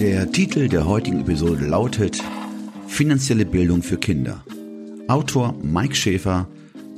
Der 0.00 0.30
Titel 0.30 0.68
der 0.68 0.86
heutigen 0.86 1.20
Episode 1.20 1.64
lautet 1.64 2.22
Finanzielle 2.86 3.46
Bildung 3.46 3.82
für 3.82 3.96
Kinder. 3.96 4.44
Autor 5.08 5.54
Mike 5.62 5.94
Schäfer 5.94 6.48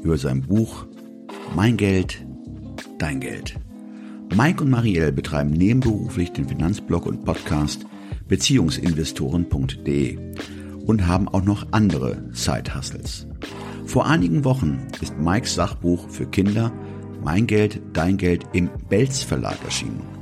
über 0.03 0.19
sein 0.19 0.43
Buch 0.43 0.85
Mein 1.55 1.77
Geld, 1.77 2.27
dein 2.99 3.21
Geld. 3.21 3.55
Mike 4.35 4.65
und 4.65 4.71
Marielle 4.71 5.13
betreiben 5.13 5.51
nebenberuflich 5.51 6.33
den 6.33 6.49
Finanzblog 6.49 7.07
und 7.07 7.25
Podcast 7.25 7.87
Beziehungsinvestoren.de 8.27 10.19
und 10.85 11.07
haben 11.07 11.29
auch 11.29 11.45
noch 11.45 11.69
andere 11.71 12.25
Side-Hustles. 12.33 13.29
Vor 13.87 14.07
einigen 14.07 14.43
Wochen 14.43 14.89
ist 15.01 15.17
Mikes 15.17 15.55
Sachbuch 15.55 16.09
für 16.09 16.27
Kinder 16.27 16.73
Mein 17.23 17.47
Geld, 17.47 17.81
dein 17.93 18.17
Geld 18.17 18.45
im 18.55 18.69
Belz 18.89 19.23
Verlag 19.23 19.57
erschienen. 19.65 20.18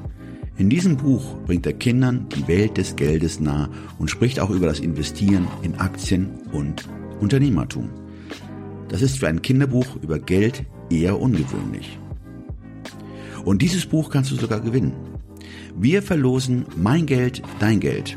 In 0.59 0.71
diesem 0.71 0.97
Buch 0.97 1.37
bringt 1.47 1.67
er 1.67 1.75
Kindern 1.75 2.27
die 2.35 2.49
Welt 2.49 2.79
des 2.79 2.97
Geldes 2.97 3.41
nahe 3.41 3.69
und 3.99 4.11
spricht 4.11 4.41
auch 4.41 4.49
über 4.49 4.67
das 4.67 4.81
Investieren 4.81 5.47
in 5.63 5.75
Aktien 5.75 6.31
und 6.51 6.89
Unternehmertum. 7.21 7.91
Das 8.89 9.03
ist 9.03 9.19
für 9.19 9.29
ein 9.29 9.43
Kinderbuch 9.43 9.97
über 10.03 10.19
Geld 10.19 10.65
eher 10.89 11.21
ungewöhnlich. 11.21 11.99
Und 13.45 13.61
dieses 13.61 13.85
Buch 13.85 14.09
kannst 14.09 14.31
du 14.31 14.37
sogar 14.37 14.61
gewinnen. 14.61 14.93
Wir 15.77 16.03
verlosen 16.03 16.65
Mein 16.75 17.05
Geld, 17.05 17.43
dein 17.59 17.79
Geld. 17.79 18.17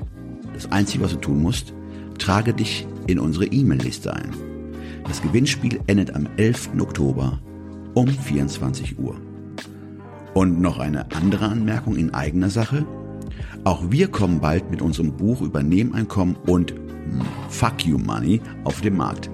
Das 0.54 0.72
Einzige, 0.72 1.04
was 1.04 1.12
du 1.12 1.18
tun 1.18 1.42
musst, 1.42 1.74
trage 2.20 2.54
dich 2.54 2.88
in 3.08 3.20
unsere 3.20 3.48
E-Mail-Liste 3.48 4.14
ein. 4.14 4.34
Das 5.06 5.22
Gewinnspiel 5.22 5.82
endet 5.88 6.16
am 6.16 6.28
11. 6.38 6.70
Oktober 6.80 7.42
um 7.96 8.08
24 8.08 8.98
Uhr. 8.98 9.20
Und 10.40 10.62
noch 10.62 10.80
eine 10.80 11.12
andere 11.12 11.50
Anmerkung 11.50 11.98
in 11.98 12.14
eigener 12.14 12.50
Sache. 12.50 12.86
Auch 13.66 13.92
wir 13.92 14.08
kommen 14.08 14.40
bald 14.40 14.72
mit 14.72 14.82
unserem 14.82 15.18
Buch 15.18 15.42
über 15.42 15.64
Nebeneinkommen 15.64 16.38
und 16.38 16.74
Fuck 17.50 17.86
You 17.86 17.98
Money 17.98 18.40
auf 18.64 18.80
den 18.80 18.96
Markt. 18.96 19.30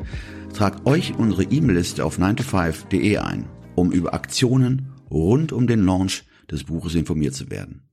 Tragt 0.56 0.88
euch 0.88 1.14
unsere 1.16 1.44
E-Mail-Liste 1.44 2.03
auf 2.03 2.17
9to5.de 2.17 3.20
ein, 3.20 3.48
um 3.76 3.92
über 3.92 4.16
Aktionen 4.16 4.94
rund 5.11 5.52
um 5.53 5.67
den 5.67 5.86
Launch 5.86 6.23
des 6.50 6.64
Buches 6.64 6.95
informiert 6.95 7.36
zu 7.36 7.52
werden. 7.52 7.88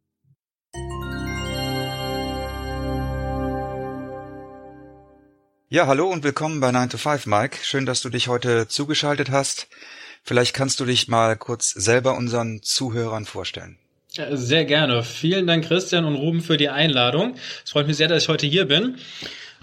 Ja, 5.69 5.87
hallo 5.87 6.09
und 6.09 6.25
willkommen 6.25 6.61
bei 6.61 6.73
9 6.73 6.89
to 6.89 6.97
5, 6.97 7.27
Mike. 7.27 7.59
Schön, 7.63 7.85
dass 7.85 8.01
du 8.01 8.09
dich 8.09 8.29
heute 8.29 8.69
zugeschaltet 8.69 9.31
hast. 9.31 9.69
Vielleicht 10.23 10.55
kannst 10.55 10.81
du 10.81 10.85
dich 10.85 11.09
mal 11.09 11.37
kurz 11.37 11.71
selber 11.71 12.17
unseren 12.17 12.63
Zuhörern 12.63 13.27
vorstellen. 13.27 13.79
Sehr 14.09 14.65
gerne. 14.67 15.03
Vielen 15.03 15.47
Dank, 15.47 15.65
Christian 15.65 16.05
und 16.05 16.17
Ruben, 16.17 16.43
für 16.43 16.57
die 16.57 16.69
Einladung. 16.69 17.35
Es 17.65 17.71
freut 17.71 17.87
mich 17.87 17.97
sehr, 17.97 18.09
dass 18.09 18.25
ich 18.25 18.29
heute 18.29 18.47
hier 18.47 18.67
bin. 18.67 18.97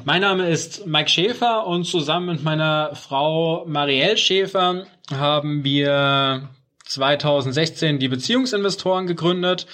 Mein 0.05 0.21
Name 0.21 0.49
ist 0.49 0.87
Mike 0.87 1.09
Schäfer 1.09 1.67
und 1.67 1.83
zusammen 1.83 2.27
mit 2.27 2.43
meiner 2.43 2.95
Frau 2.95 3.65
Marielle 3.67 4.17
Schäfer 4.17 4.87
haben 5.11 5.63
wir 5.63 6.49
2016 6.85 7.99
die 7.99 8.07
Beziehungsinvestoren 8.07 9.07
gegründet. 9.07 9.67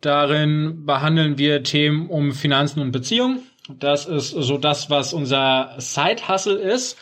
Darin 0.00 0.86
behandeln 0.86 1.36
wir 1.36 1.62
Themen 1.62 2.08
um 2.08 2.32
Finanzen 2.32 2.80
und 2.80 2.92
Beziehungen. 2.92 3.42
Das 3.68 4.06
ist 4.06 4.30
so 4.30 4.56
das, 4.56 4.88
was 4.88 5.12
unser 5.12 5.74
Side-Hustle 5.78 6.56
ist. 6.56 6.96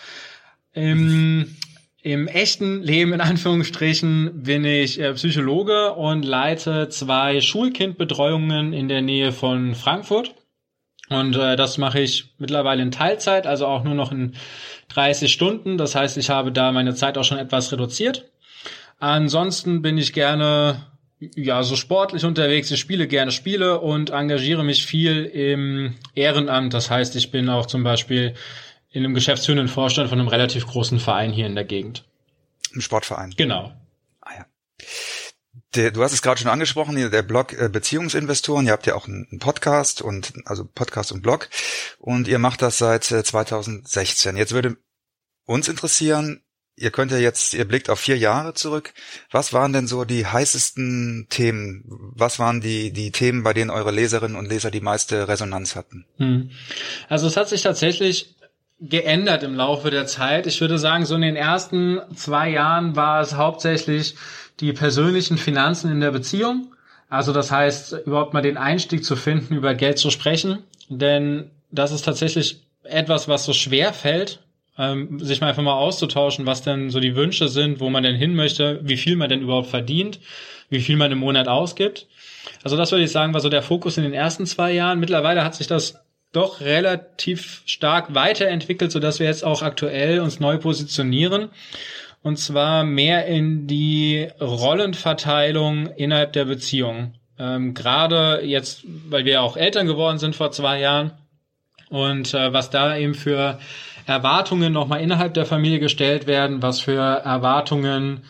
Im 0.73 1.55
im 2.05 2.29
echten 2.29 2.83
Leben 2.83 3.15
in 3.15 3.23
Anführungsstrichen 3.23 4.43
bin 4.43 4.63
ich 4.67 5.01
äh, 5.01 5.15
Psychologe 5.15 5.95
und 5.95 6.23
leite 6.23 6.91
zwei 6.91 7.41
Schulkindbetreuungen 7.41 8.75
in 8.75 8.89
der 8.89 9.01
Nähe 9.01 9.33
von 9.33 9.75
Frankfurt. 9.75 10.35
Und 11.09 11.35
äh, 11.35 11.57
das 11.57 11.79
mache 11.79 12.01
ich 12.01 12.35
mittlerweile 12.37 12.83
in 12.83 12.91
Teilzeit, 12.91 13.47
also 13.47 13.67
auch 13.67 13.85
nur 13.85 13.95
noch 13.95 14.13
in 14.13 14.35
30 14.89 15.33
Stunden. 15.33 15.79
Das 15.79 15.95
heißt, 15.95 16.19
ich 16.19 16.29
habe 16.29 16.53
da 16.53 16.73
meine 16.73 16.95
Zeit 16.95 17.17
auch 17.17 17.25
schon 17.25 17.39
etwas 17.39 17.73
reduziert. 17.73 18.31
Ansonsten 18.99 19.81
bin 19.81 19.97
ich 19.97 20.13
gerne 20.13 20.85
ja 21.35 21.63
so 21.63 21.75
sportlich 21.75 22.27
unterwegs. 22.27 22.71
Ich 22.71 22.81
spiele 22.81 23.09
gerne 23.09 23.31
Spiele 23.31 23.81
und 23.81 24.11
engagiere 24.11 24.63
mich 24.63 24.85
viel 24.85 25.25
im 25.25 25.95
Ehrenamt. 26.15 26.75
Das 26.75 26.91
heißt, 26.91 27.17
ich 27.17 27.31
bin 27.31 27.49
auch 27.49 27.65
zum 27.65 27.83
Beispiel 27.83 28.35
in 28.95 29.05
einem 29.05 29.13
geschäftsführenden 29.13 29.67
Vorstand 29.67 30.09
von 30.09 30.21
einem 30.21 30.29
relativ 30.29 30.69
großen 30.69 31.01
Verein 31.01 31.33
hier 31.33 31.47
in 31.47 31.57
der 31.57 31.65
Gegend. 31.65 32.05
Im 32.73 32.81
Sportverein. 32.81 33.35
Genau. 33.37 33.73
Ah 34.21 34.31
ja. 34.37 34.47
Der, 35.75 35.91
du 35.91 36.01
hast 36.01 36.13
es 36.13 36.23
gerade 36.23 36.41
schon 36.41 36.51
angesprochen, 36.51 37.11
der 37.11 37.23
Blog 37.23 37.53
äh, 37.61 37.69
Beziehungsinvestoren. 37.69 38.67
Ihr 38.67 38.73
habt 38.73 38.87
ja 38.87 38.95
auch 38.95 39.09
einen 39.09 39.41
Podcast 39.41 40.01
und 40.01 40.35
also 40.45 40.65
Podcast 40.65 41.11
und 41.11 41.23
Blog 41.23 41.51
und 41.99 42.29
ihr 42.29 42.39
macht 42.39 42.63
das 42.63 42.79
seit 42.79 43.03
2016. 43.03 44.37
Äh, 44.37 44.39
jetzt 44.39 44.53
würde 44.53 44.77
uns 45.45 45.67
interessieren, 45.67 46.45
ihr 46.77 46.93
könnt 46.93 47.11
ja 47.11 47.19
jetzt, 47.19 47.53
ihr 47.53 47.67
blickt 47.67 47.91
auf 47.91 47.99
vier 47.99 48.17
Jahre 48.17 48.55
zurück. 48.55 48.95
Was 49.33 49.53
waren 49.53 49.73
denn 49.73 49.89
so 49.89 50.05
die 50.05 50.25
heißesten 50.25 51.27
Themen? 51.31 51.83
Was 52.15 52.39
waren 52.39 52.61
die, 52.61 52.93
die 52.93 53.11
Themen, 53.11 53.43
bei 53.43 53.55
denen 53.55 53.71
eure 53.71 53.91
Leserinnen 53.91 54.37
und 54.37 54.49
Leser 54.49 54.71
die 54.71 54.81
meiste 54.81 55.27
Resonanz 55.27 55.75
hatten? 55.75 56.07
Hm. 56.19 56.53
Also 57.09 57.27
es 57.27 57.37
hat 57.37 57.49
sich 57.49 57.63
tatsächlich 57.63 58.37
geändert 58.89 59.43
im 59.43 59.55
Laufe 59.55 59.91
der 59.91 60.07
Zeit. 60.07 60.47
Ich 60.47 60.61
würde 60.61 60.79
sagen, 60.79 61.05
so 61.05 61.15
in 61.15 61.23
den 61.23 61.37
ersten 61.37 62.01
zwei 62.15 62.51
Jahren 62.51 62.97
war 62.97 63.21
es 63.21 63.35
hauptsächlich 63.35 64.15
die 64.61 64.73
persönlichen 64.73 65.39
Finanzen 65.39 65.91
in 65.91 66.01
der 66.01 66.11
Beziehung. 66.11 66.73
Also 67.09 67.33
das 67.33 67.51
heißt, 67.51 67.93
überhaupt 68.07 68.35
mal 68.35 68.43
den 68.43 68.57
Einstieg 68.57 69.05
zu 69.05 69.17
finden, 69.17 69.55
über 69.55 69.75
Geld 69.75 69.99
zu 69.99 70.11
sprechen. 70.11 70.59
Denn 70.89 71.51
das 71.71 71.93
ist 71.93 72.03
tatsächlich 72.03 72.61
etwas, 72.83 73.29
was 73.29 73.45
so 73.45 73.53
schwer 73.53 73.93
fällt, 73.93 74.41
ähm, 74.79 75.19
sich 75.21 75.41
mal 75.41 75.49
einfach 75.49 75.63
mal 75.63 75.75
auszutauschen, 75.75 76.47
was 76.47 76.63
denn 76.63 76.91
so 76.91 77.01
die 77.01 77.17
Wünsche 77.17 77.49
sind, 77.49 77.81
wo 77.81 77.91
man 77.91 78.03
denn 78.03 78.17
hin 78.17 78.35
möchte, 78.35 78.81
wie 78.83 78.97
viel 78.97 79.17
man 79.17 79.29
denn 79.29 79.43
überhaupt 79.43 79.69
verdient, 79.69 80.21
wie 80.69 80.81
viel 80.81 80.97
man 80.97 81.13
im 81.13 81.19
Monat 81.19 81.49
ausgibt. 81.49 82.07
Also 82.63 82.77
das 82.77 82.93
würde 82.93 83.05
ich 83.05 83.11
sagen, 83.11 83.33
war 83.33 83.41
so 83.41 83.49
der 83.49 83.63
Fokus 83.63 83.97
in 83.97 84.05
den 84.05 84.13
ersten 84.13 84.47
zwei 84.47 84.73
Jahren. 84.73 85.01
Mittlerweile 85.01 85.45
hat 85.45 85.55
sich 85.55 85.67
das 85.67 86.04
doch 86.35 86.61
relativ 86.61 87.63
stark 87.67 88.15
weiterentwickelt, 88.15 88.93
so 88.93 88.99
dass 89.01 89.19
wir 89.19 89.27
jetzt 89.27 89.45
auch 89.45 89.63
aktuell 89.63 90.21
uns 90.21 90.41
neu 90.41 90.59
positionieren. 90.59 91.51
Und 92.23 92.39
zwar 92.39 92.85
mehr 92.85 93.27
in 93.27 93.67
die 93.67 94.29
Rollenverteilung 94.41 95.89
innerhalb 95.97 96.33
der 96.33 96.47
Beziehung. 96.47 97.15
Ähm, 97.39 97.75
Gerade 97.75 98.41
jetzt, 98.45 98.83
weil 98.85 99.25
wir 99.25 99.43
auch 99.43 99.57
Eltern 99.57 99.87
geworden 99.87 100.19
sind 100.19 100.35
vor 100.35 100.51
zwei 100.51 100.81
Jahren 100.81 101.13
und 101.91 102.33
äh, 102.33 102.53
was 102.53 102.71
da 102.71 102.97
eben 102.97 103.15
für 103.15 103.59
Erwartungen 104.07 104.73
nochmal 104.73 105.01
innerhalb 105.01 105.35
der 105.35 105.47
Familie 105.47 105.81
gestellt 105.81 106.27
werden, 106.27 106.63
was 106.63 106.81
für 106.81 107.01
Erwartungen 107.01 108.25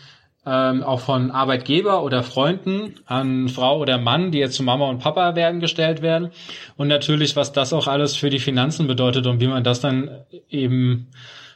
ähm, 0.47 0.82
auch 0.82 1.00
von 1.00 1.31
Arbeitgeber 1.31 2.03
oder 2.03 2.22
Freunden 2.22 2.94
an 3.06 3.49
Frau 3.49 3.81
oder 3.81 3.98
Mann, 3.98 4.30
die 4.30 4.39
jetzt 4.39 4.57
zu 4.57 4.63
Mama 4.63 4.89
und 4.89 4.98
Papa 4.98 5.36
werden, 5.36 5.60
gestellt 5.60 6.03
werden. 6.03 6.30
Und 6.77 6.89
natürlich, 6.89 7.36
was 7.36 7.53
das 7.53 7.72
auch 7.72 7.86
alles 7.86 8.16
für 8.16 8.30
die 8.30 8.39
Finanzen 8.39 8.86
bedeutet 8.86 9.27
und 9.27 9.41
wie 9.41 9.47
man 9.47 9.65
das 9.65 9.80
dann 9.80 10.10
eben 10.51 11.09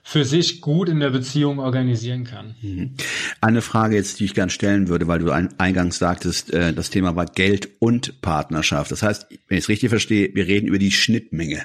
für 0.02 0.24
sich 0.24 0.62
gut 0.62 0.88
in 0.88 1.00
der 1.00 1.10
Beziehung 1.10 1.58
organisieren 1.58 2.24
kann. 2.24 2.54
Mhm. 2.62 2.94
Eine 3.42 3.60
Frage 3.60 3.96
jetzt, 3.96 4.20
die 4.20 4.24
ich 4.24 4.32
gern 4.32 4.48
stellen 4.48 4.88
würde, 4.88 5.06
weil 5.06 5.18
du 5.18 5.30
eingangs 5.30 5.98
sagtest, 5.98 6.50
äh, 6.54 6.72
das 6.72 6.88
Thema 6.88 7.14
war 7.14 7.26
Geld 7.26 7.68
und 7.78 8.22
Partnerschaft. 8.22 8.90
Das 8.90 9.02
heißt, 9.02 9.26
wenn 9.48 9.58
ich 9.58 9.64
es 9.64 9.68
richtig 9.68 9.90
verstehe, 9.90 10.30
wir 10.32 10.46
reden 10.46 10.66
über 10.66 10.78
die 10.78 10.92
Schnittmenge 10.92 11.62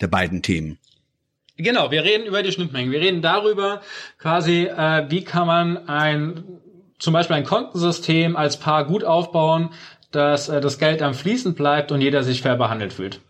der 0.00 0.06
beiden 0.06 0.42
Themen. 0.42 0.78
Genau, 1.62 1.90
wir 1.90 2.04
reden 2.04 2.26
über 2.26 2.42
die 2.42 2.52
Schnittmengen. 2.52 2.92
Wir 2.92 3.00
reden 3.00 3.22
darüber, 3.22 3.82
quasi, 4.18 4.64
äh, 4.64 5.10
wie 5.10 5.24
kann 5.24 5.46
man 5.46 5.88
ein 5.88 6.44
zum 6.98 7.14
Beispiel 7.14 7.36
ein 7.36 7.44
Kontensystem 7.44 8.36
als 8.36 8.58
Paar 8.58 8.84
gut 8.84 9.04
aufbauen, 9.04 9.70
dass 10.12 10.48
äh, 10.48 10.60
das 10.60 10.78
Geld 10.78 11.02
am 11.02 11.14
Fließen 11.14 11.54
bleibt 11.54 11.92
und 11.92 12.00
jeder 12.00 12.22
sich 12.22 12.42
fair 12.42 12.56
behandelt 12.56 12.92
fühlt. 12.92 13.20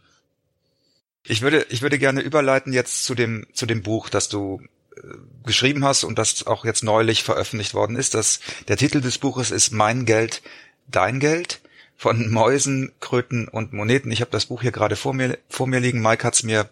Ich 1.25 1.43
würde, 1.43 1.67
ich 1.69 1.82
würde 1.82 1.99
gerne 1.99 2.21
überleiten 2.21 2.73
jetzt 2.73 3.05
zu 3.05 3.15
dem, 3.15 3.47
zu 3.53 3.67
dem 3.67 3.82
Buch, 3.82 4.09
das 4.09 4.29
du 4.29 4.61
äh, 4.97 5.00
geschrieben 5.47 5.85
hast 5.85 6.05
und 6.05 6.19
das 6.19 6.47
auch 6.47 6.65
jetzt 6.65 6.82
neulich 6.82 7.23
veröffentlicht 7.23 7.75
worden 7.75 7.97
ist. 7.97 8.15
Das, 8.15 8.41
der 8.69 8.77
Titel 8.77 9.00
des 9.00 9.19
Buches 9.19 9.50
ist 9.50 9.71
Mein 9.71 10.05
Geld, 10.05 10.43
dein 10.88 11.21
Geld 11.21 11.61
von 12.00 12.31
Mäusen, 12.31 12.93
Kröten 13.00 13.47
und 13.47 13.75
Moneten. 13.75 14.11
Ich 14.11 14.23
habe 14.23 14.31
das 14.31 14.47
Buch 14.47 14.62
hier 14.62 14.73
gerade 14.73 14.97
vor 14.97 15.12
mir, 15.12 15.37
vor 15.50 15.67
mir 15.67 15.81
liegen. 15.81 16.00
Mike 16.00 16.25
hat's 16.25 16.43
mir 16.43 16.70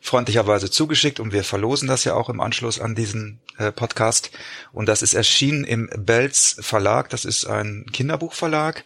freundlicherweise 0.00 0.68
zugeschickt 0.68 1.20
und 1.20 1.32
wir 1.32 1.44
verlosen 1.44 1.86
das 1.86 2.02
ja 2.02 2.14
auch 2.14 2.28
im 2.28 2.40
Anschluss 2.40 2.80
an 2.80 2.96
diesen 2.96 3.38
äh, 3.56 3.70
Podcast. 3.70 4.32
Und 4.72 4.86
das 4.86 5.02
ist 5.02 5.14
erschienen 5.14 5.62
im 5.62 5.88
Belz 5.96 6.56
Verlag. 6.58 7.08
Das 7.10 7.24
ist 7.24 7.44
ein 7.44 7.86
Kinderbuchverlag. 7.92 8.82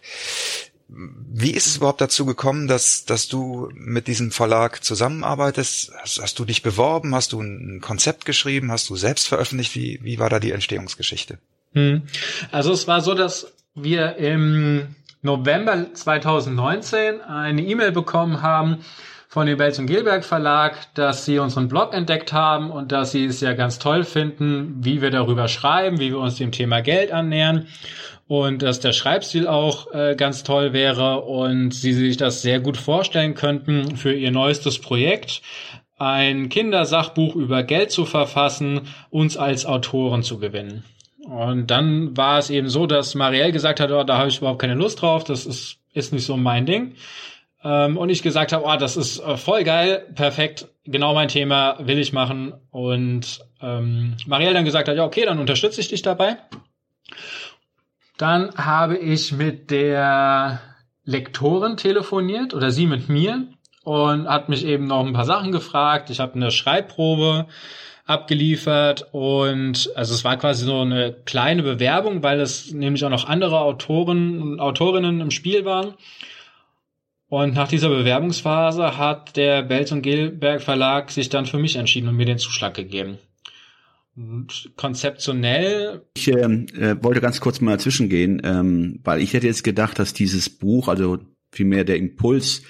Wie 0.89 1.55
ist 1.55 1.65
es 1.65 1.77
überhaupt 1.77 2.01
dazu 2.01 2.23
gekommen, 2.23 2.67
dass, 2.67 3.05
dass 3.05 3.27
du 3.27 3.71
mit 3.73 4.05
diesem 4.05 4.29
Verlag 4.29 4.83
zusammenarbeitest? 4.83 5.91
Hast, 6.03 6.21
hast 6.21 6.37
du 6.37 6.45
dich 6.45 6.61
beworben? 6.61 7.15
Hast 7.15 7.31
du 7.31 7.41
ein 7.41 7.81
Konzept 7.81 8.25
geschrieben? 8.25 8.71
Hast 8.71 8.91
du 8.91 8.95
selbst 8.95 9.27
veröffentlicht? 9.27 9.73
Wie, 9.73 9.99
wie 10.03 10.19
war 10.19 10.29
da 10.29 10.39
die 10.39 10.51
Entstehungsgeschichte? 10.51 11.39
Hm. 11.73 12.03
Also 12.51 12.73
es 12.73 12.87
war 12.87 13.01
so, 13.01 13.15
dass 13.15 13.53
wir 13.73 14.17
im 14.17 14.95
November 15.21 15.93
2019 15.93 17.21
eine 17.21 17.61
E-Mail 17.61 17.91
bekommen 17.91 18.41
haben 18.41 18.79
von 19.27 19.45
dem 19.45 19.57
Belz 19.57 19.77
und 19.77 19.85
Gelberg 19.85 20.23
Verlag, 20.23 20.93
dass 20.95 21.25
sie 21.25 21.39
unseren 21.39 21.67
Blog 21.67 21.93
entdeckt 21.93 22.33
haben 22.33 22.71
und 22.71 22.91
dass 22.91 23.11
sie 23.11 23.25
es 23.25 23.41
ja 23.41 23.53
ganz 23.53 23.77
toll 23.77 24.03
finden, 24.03 24.77
wie 24.79 25.01
wir 25.01 25.11
darüber 25.11 25.47
schreiben, 25.47 25.99
wie 25.99 26.11
wir 26.11 26.19
uns 26.19 26.37
dem 26.37 26.51
Thema 26.51 26.81
Geld 26.81 27.11
annähern 27.11 27.67
und 28.27 28.61
dass 28.61 28.79
der 28.79 28.93
Schreibstil 28.93 29.47
auch 29.47 29.91
äh, 29.93 30.15
ganz 30.15 30.43
toll 30.43 30.71
wäre 30.71 31.21
und 31.21 31.73
sie 31.73 31.93
sich 31.93 32.15
das 32.15 32.41
sehr 32.41 32.59
gut 32.59 32.77
vorstellen 32.77 33.35
könnten 33.35 33.97
für 33.97 34.13
ihr 34.13 34.31
neuestes 34.31 34.79
Projekt, 34.79 35.41
ein 35.97 36.47
Kindersachbuch 36.49 37.35
über 37.35 37.63
Geld 37.63 37.91
zu 37.91 38.05
verfassen, 38.05 38.87
uns 39.09 39.35
als 39.35 39.65
Autoren 39.65 40.23
zu 40.23 40.39
gewinnen. 40.39 40.85
Und 41.29 41.67
dann 41.67 42.17
war 42.17 42.39
es 42.39 42.49
eben 42.49 42.69
so, 42.69 42.87
dass 42.87 43.13
Marielle 43.13 43.51
gesagt 43.51 43.79
hat, 43.79 43.91
oh, 43.91 44.03
da 44.03 44.17
habe 44.17 44.29
ich 44.29 44.39
überhaupt 44.39 44.59
keine 44.59 44.73
Lust 44.73 45.03
drauf, 45.03 45.23
das 45.23 45.45
ist, 45.45 45.77
ist 45.93 46.11
nicht 46.11 46.25
so 46.25 46.37
mein 46.37 46.65
Ding. 46.65 46.95
Ähm, 47.63 47.97
und 47.97 48.09
ich 48.09 48.23
gesagt 48.23 48.51
habe, 48.51 48.65
oh, 48.65 48.75
das 48.77 48.97
ist 48.97 49.19
äh, 49.19 49.37
voll 49.37 49.63
geil, 49.63 50.07
perfekt, 50.15 50.69
genau 50.85 51.13
mein 51.13 51.27
Thema, 51.27 51.77
will 51.79 51.99
ich 51.99 52.13
machen. 52.13 52.53
Und 52.71 53.41
ähm, 53.61 54.17
Marielle 54.25 54.55
dann 54.55 54.65
gesagt 54.65 54.87
hat, 54.87 54.97
ja, 54.97 55.05
okay, 55.05 55.25
dann 55.25 55.37
unterstütze 55.37 55.79
ich 55.81 55.89
dich 55.89 56.01
dabei. 56.01 56.37
Dann 58.17 58.55
habe 58.55 58.97
ich 58.97 59.31
mit 59.31 59.69
der 59.69 60.59
Lektorin 61.03 61.77
telefoniert 61.77 62.55
oder 62.55 62.71
sie 62.71 62.87
mit 62.87 63.07
mir 63.07 63.45
und 63.83 64.27
hat 64.27 64.49
mich 64.49 64.65
eben 64.65 64.87
noch 64.87 65.05
ein 65.05 65.13
paar 65.13 65.25
Sachen 65.25 65.51
gefragt. 65.51 66.09
Ich 66.09 66.19
habe 66.19 66.33
eine 66.33 66.49
Schreibprobe 66.49 67.45
abgeliefert 68.09 69.07
und 69.11 69.91
also 69.95 70.13
es 70.13 70.23
war 70.23 70.37
quasi 70.37 70.65
so 70.65 70.81
eine 70.81 71.15
kleine 71.25 71.63
Bewerbung, 71.63 72.23
weil 72.23 72.39
es 72.39 72.71
nämlich 72.71 73.05
auch 73.05 73.09
noch 73.09 73.27
andere 73.27 73.59
Autoren 73.59 74.41
und 74.41 74.59
Autorinnen 74.59 75.21
im 75.21 75.31
Spiel 75.31 75.65
waren. 75.65 75.93
Und 77.27 77.53
nach 77.53 77.67
dieser 77.67 77.89
Bewerbungsphase 77.89 78.97
hat 78.97 79.37
der 79.37 79.61
Belz 79.61 79.91
und 79.91 80.01
Gelberg 80.01 80.61
Verlag 80.61 81.11
sich 81.11 81.29
dann 81.29 81.45
für 81.45 81.59
mich 81.59 81.75
entschieden 81.75 82.09
und 82.09 82.15
mir 82.15 82.25
den 82.25 82.39
Zuschlag 82.39 82.73
gegeben 82.73 83.19
konzeptionell. 84.75 86.01
Ich 86.15 86.27
äh, 86.27 86.41
äh, 86.41 87.01
wollte 87.01 87.21
ganz 87.21 87.39
kurz 87.39 87.61
mal 87.61 87.77
dazwischen 87.77 88.09
gehen, 88.09 88.41
ähm, 88.43 88.99
weil 89.03 89.21
ich 89.21 89.33
hätte 89.33 89.47
jetzt 89.47 89.63
gedacht, 89.63 89.99
dass 89.99 90.13
dieses 90.13 90.49
Buch, 90.49 90.87
also 90.87 91.19
vielmehr 91.51 91.85
der 91.85 91.97
Impuls, 91.97 92.63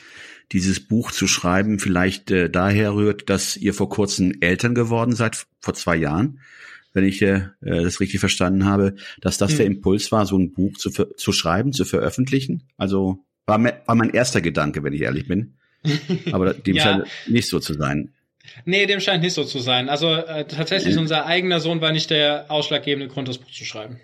dieses 0.51 0.79
Buch 0.79 1.11
zu 1.11 1.27
schreiben, 1.27 1.79
vielleicht 1.79 2.31
äh, 2.31 2.49
daher 2.49 2.95
rührt, 2.95 3.29
dass 3.29 3.55
ihr 3.55 3.73
vor 3.73 3.89
kurzem 3.89 4.33
Eltern 4.41 4.75
geworden 4.75 5.15
seid, 5.15 5.45
vor 5.59 5.73
zwei 5.73 5.95
Jahren, 5.95 6.39
wenn 6.93 7.05
ich 7.05 7.21
äh, 7.21 7.49
das 7.61 7.99
richtig 7.99 8.19
verstanden 8.19 8.65
habe, 8.65 8.95
dass 9.21 9.37
das 9.37 9.51
hm. 9.51 9.57
der 9.57 9.65
Impuls 9.67 10.11
war, 10.11 10.25
so 10.25 10.37
ein 10.37 10.53
Buch 10.53 10.77
zu, 10.77 10.89
zu 10.89 11.31
schreiben, 11.31 11.71
zu 11.71 11.85
veröffentlichen. 11.85 12.63
Also 12.77 13.19
war, 13.45 13.63
war 13.63 13.95
mein 13.95 14.09
erster 14.11 14.41
Gedanke, 14.41 14.83
wenn 14.83 14.93
ich 14.93 15.01
ehrlich 15.01 15.27
bin. 15.27 15.55
Aber 16.31 16.53
dem 16.53 16.75
ja. 16.75 16.83
scheint 16.83 17.07
nicht 17.27 17.47
so 17.47 17.59
zu 17.59 17.73
sein. 17.73 18.13
Nee, 18.65 18.85
dem 18.85 18.99
scheint 18.99 19.23
nicht 19.23 19.33
so 19.33 19.43
zu 19.43 19.59
sein. 19.59 19.89
Also 19.89 20.13
äh, 20.13 20.45
tatsächlich, 20.45 20.95
mhm. 20.95 21.01
unser 21.01 21.25
eigener 21.25 21.59
Sohn 21.59 21.81
war 21.81 21.91
nicht 21.91 22.09
der 22.09 22.45
ausschlaggebende 22.49 23.07
Grund, 23.07 23.27
das 23.27 23.37
Buch 23.37 23.51
zu 23.51 23.65
schreiben. 23.65 23.99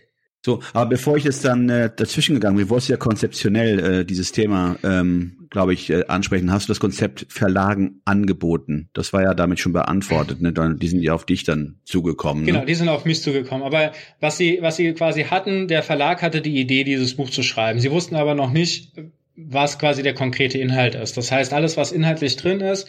So, 0.45 0.59
aber 0.73 0.87
bevor 0.87 1.17
ich 1.17 1.23
jetzt 1.23 1.43
dann 1.43 1.69
äh, 1.69 1.89
dazwischen 1.95 2.35
gegangen 2.35 2.55
bin, 2.55 2.69
wolltest 2.69 2.89
du 2.89 2.93
ja 2.93 2.97
konzeptionell 2.97 3.79
äh, 3.79 4.05
dieses 4.05 4.31
Thema, 4.31 4.77
ähm, 4.83 5.47
glaube 5.49 5.73
ich, 5.73 5.89
äh, 5.89 6.05
ansprechen. 6.07 6.51
Hast 6.51 6.69
du 6.69 6.71
das 6.71 6.79
Konzept 6.79 7.25
Verlagen 7.29 8.01
angeboten? 8.05 8.89
Das 8.93 9.11
war 9.11 9.23
ja 9.23 9.33
damit 9.33 9.59
schon 9.59 9.73
beantwortet. 9.73 10.41
Ne? 10.41 10.53
Die 10.53 10.87
sind 10.87 11.01
ja 11.01 11.15
auf 11.15 11.25
dich 11.25 11.45
dann 11.45 11.79
zugekommen. 11.83 12.45
Genau, 12.45 12.59
ne? 12.59 12.67
die 12.67 12.75
sind 12.75 12.89
auf 12.89 13.05
mich 13.05 13.23
zugekommen. 13.23 13.65
Aber 13.65 13.91
was 14.19 14.37
sie, 14.37 14.59
was 14.61 14.75
sie 14.75 14.93
quasi 14.93 15.23
hatten, 15.23 15.67
der 15.67 15.81
Verlag 15.81 16.21
hatte 16.21 16.41
die 16.41 16.59
Idee, 16.59 16.83
dieses 16.83 17.15
Buch 17.15 17.31
zu 17.31 17.41
schreiben. 17.41 17.79
Sie 17.79 17.89
wussten 17.89 18.15
aber 18.15 18.35
noch 18.35 18.51
nicht, 18.51 18.93
was 19.35 19.79
quasi 19.79 20.03
der 20.03 20.13
konkrete 20.13 20.59
Inhalt 20.59 20.93
ist. 20.93 21.17
Das 21.17 21.31
heißt, 21.31 21.53
alles, 21.53 21.75
was 21.75 21.91
inhaltlich 21.91 22.35
drin 22.35 22.59
ist, 22.59 22.87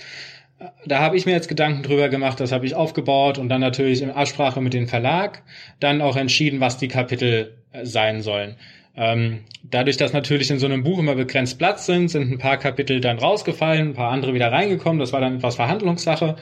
da 0.86 1.00
habe 1.00 1.16
ich 1.16 1.26
mir 1.26 1.32
jetzt 1.32 1.48
Gedanken 1.48 1.82
drüber 1.82 2.08
gemacht, 2.08 2.40
das 2.40 2.52
habe 2.52 2.66
ich 2.66 2.74
aufgebaut 2.74 3.38
und 3.38 3.48
dann 3.48 3.60
natürlich 3.60 4.02
in 4.02 4.10
Absprache 4.10 4.60
mit 4.60 4.72
dem 4.72 4.88
Verlag 4.88 5.42
dann 5.80 6.00
auch 6.00 6.16
entschieden, 6.16 6.60
was 6.60 6.78
die 6.78 6.88
Kapitel 6.88 7.58
äh, 7.72 7.84
sein 7.84 8.22
sollen. 8.22 8.56
Ähm, 8.96 9.44
dadurch, 9.62 9.98
dass 9.98 10.14
natürlich 10.14 10.50
in 10.50 10.58
so 10.58 10.64
einem 10.64 10.82
Buch 10.82 10.98
immer 10.98 11.14
begrenzt 11.14 11.58
Platz 11.58 11.84
sind, 11.84 12.08
sind 12.08 12.32
ein 12.32 12.38
paar 12.38 12.56
Kapitel 12.56 13.00
dann 13.02 13.18
rausgefallen, 13.18 13.88
ein 13.88 13.94
paar 13.94 14.10
andere 14.10 14.32
wieder 14.32 14.50
reingekommen. 14.50 14.98
Das 14.98 15.12
war 15.12 15.20
dann 15.20 15.36
etwas 15.36 15.56
Verhandlungssache. 15.56 16.36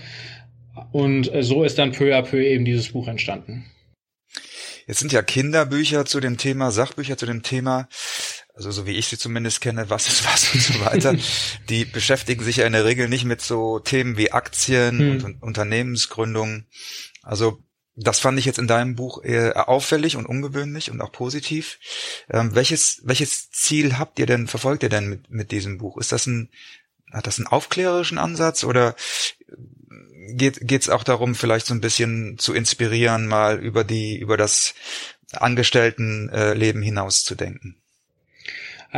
Und 0.92 1.32
äh, 1.34 1.42
so 1.42 1.64
ist 1.64 1.78
dann 1.78 1.90
peu 1.90 2.16
à 2.16 2.22
peu 2.22 2.40
eben 2.40 2.64
dieses 2.64 2.92
Buch 2.92 3.08
entstanden. 3.08 3.64
Jetzt 4.86 5.00
sind 5.00 5.12
ja 5.12 5.22
Kinderbücher 5.22 6.04
zu 6.04 6.20
dem 6.20 6.36
Thema, 6.36 6.70
Sachbücher 6.70 7.16
zu 7.16 7.26
dem 7.26 7.42
Thema 7.42 7.88
also 8.54 8.70
so 8.70 8.86
wie 8.86 8.92
ich 8.92 9.08
sie 9.08 9.18
zumindest 9.18 9.60
kenne, 9.60 9.90
was 9.90 10.08
ist 10.08 10.24
was 10.24 10.54
und 10.54 10.62
so 10.62 10.80
weiter, 10.80 11.16
die 11.68 11.84
beschäftigen 11.84 12.44
sich 12.44 12.56
ja 12.56 12.66
in 12.66 12.72
der 12.72 12.84
Regel 12.84 13.08
nicht 13.08 13.24
mit 13.24 13.40
so 13.40 13.80
Themen 13.80 14.16
wie 14.16 14.32
Aktien 14.32 14.98
hm. 14.98 15.10
und, 15.10 15.24
und 15.24 15.42
Unternehmensgründung. 15.42 16.64
Also 17.22 17.62
das 17.96 18.20
fand 18.20 18.38
ich 18.38 18.44
jetzt 18.44 18.58
in 18.58 18.66
deinem 18.66 18.96
Buch 18.96 19.22
eher 19.22 19.68
auffällig 19.68 20.16
und 20.16 20.26
ungewöhnlich 20.26 20.90
und 20.90 21.00
auch 21.00 21.12
positiv. 21.12 21.78
Ähm, 22.30 22.54
welches, 22.54 23.00
welches 23.04 23.50
Ziel 23.50 23.98
habt 23.98 24.18
ihr 24.18 24.26
denn, 24.26 24.46
verfolgt 24.46 24.82
ihr 24.82 24.88
denn 24.88 25.08
mit, 25.08 25.30
mit 25.30 25.52
diesem 25.52 25.78
Buch? 25.78 25.98
Ist 25.98 26.12
das 26.12 26.26
ein, 26.26 26.50
hat 27.12 27.26
das 27.26 27.38
einen 27.38 27.46
aufklärerischen 27.46 28.18
Ansatz 28.18 28.64
oder 28.64 28.96
geht 30.26 30.72
es 30.72 30.88
auch 30.88 31.04
darum, 31.04 31.34
vielleicht 31.34 31.66
so 31.66 31.74
ein 31.74 31.80
bisschen 31.80 32.38
zu 32.38 32.54
inspirieren, 32.54 33.26
mal 33.26 33.58
über 33.60 33.84
die, 33.84 34.18
über 34.18 34.36
das 34.36 34.74
Angestelltenleben 35.32 36.82
äh, 36.82 36.84
hinaus 36.84 37.22
zu 37.22 37.34
denken? 37.34 37.83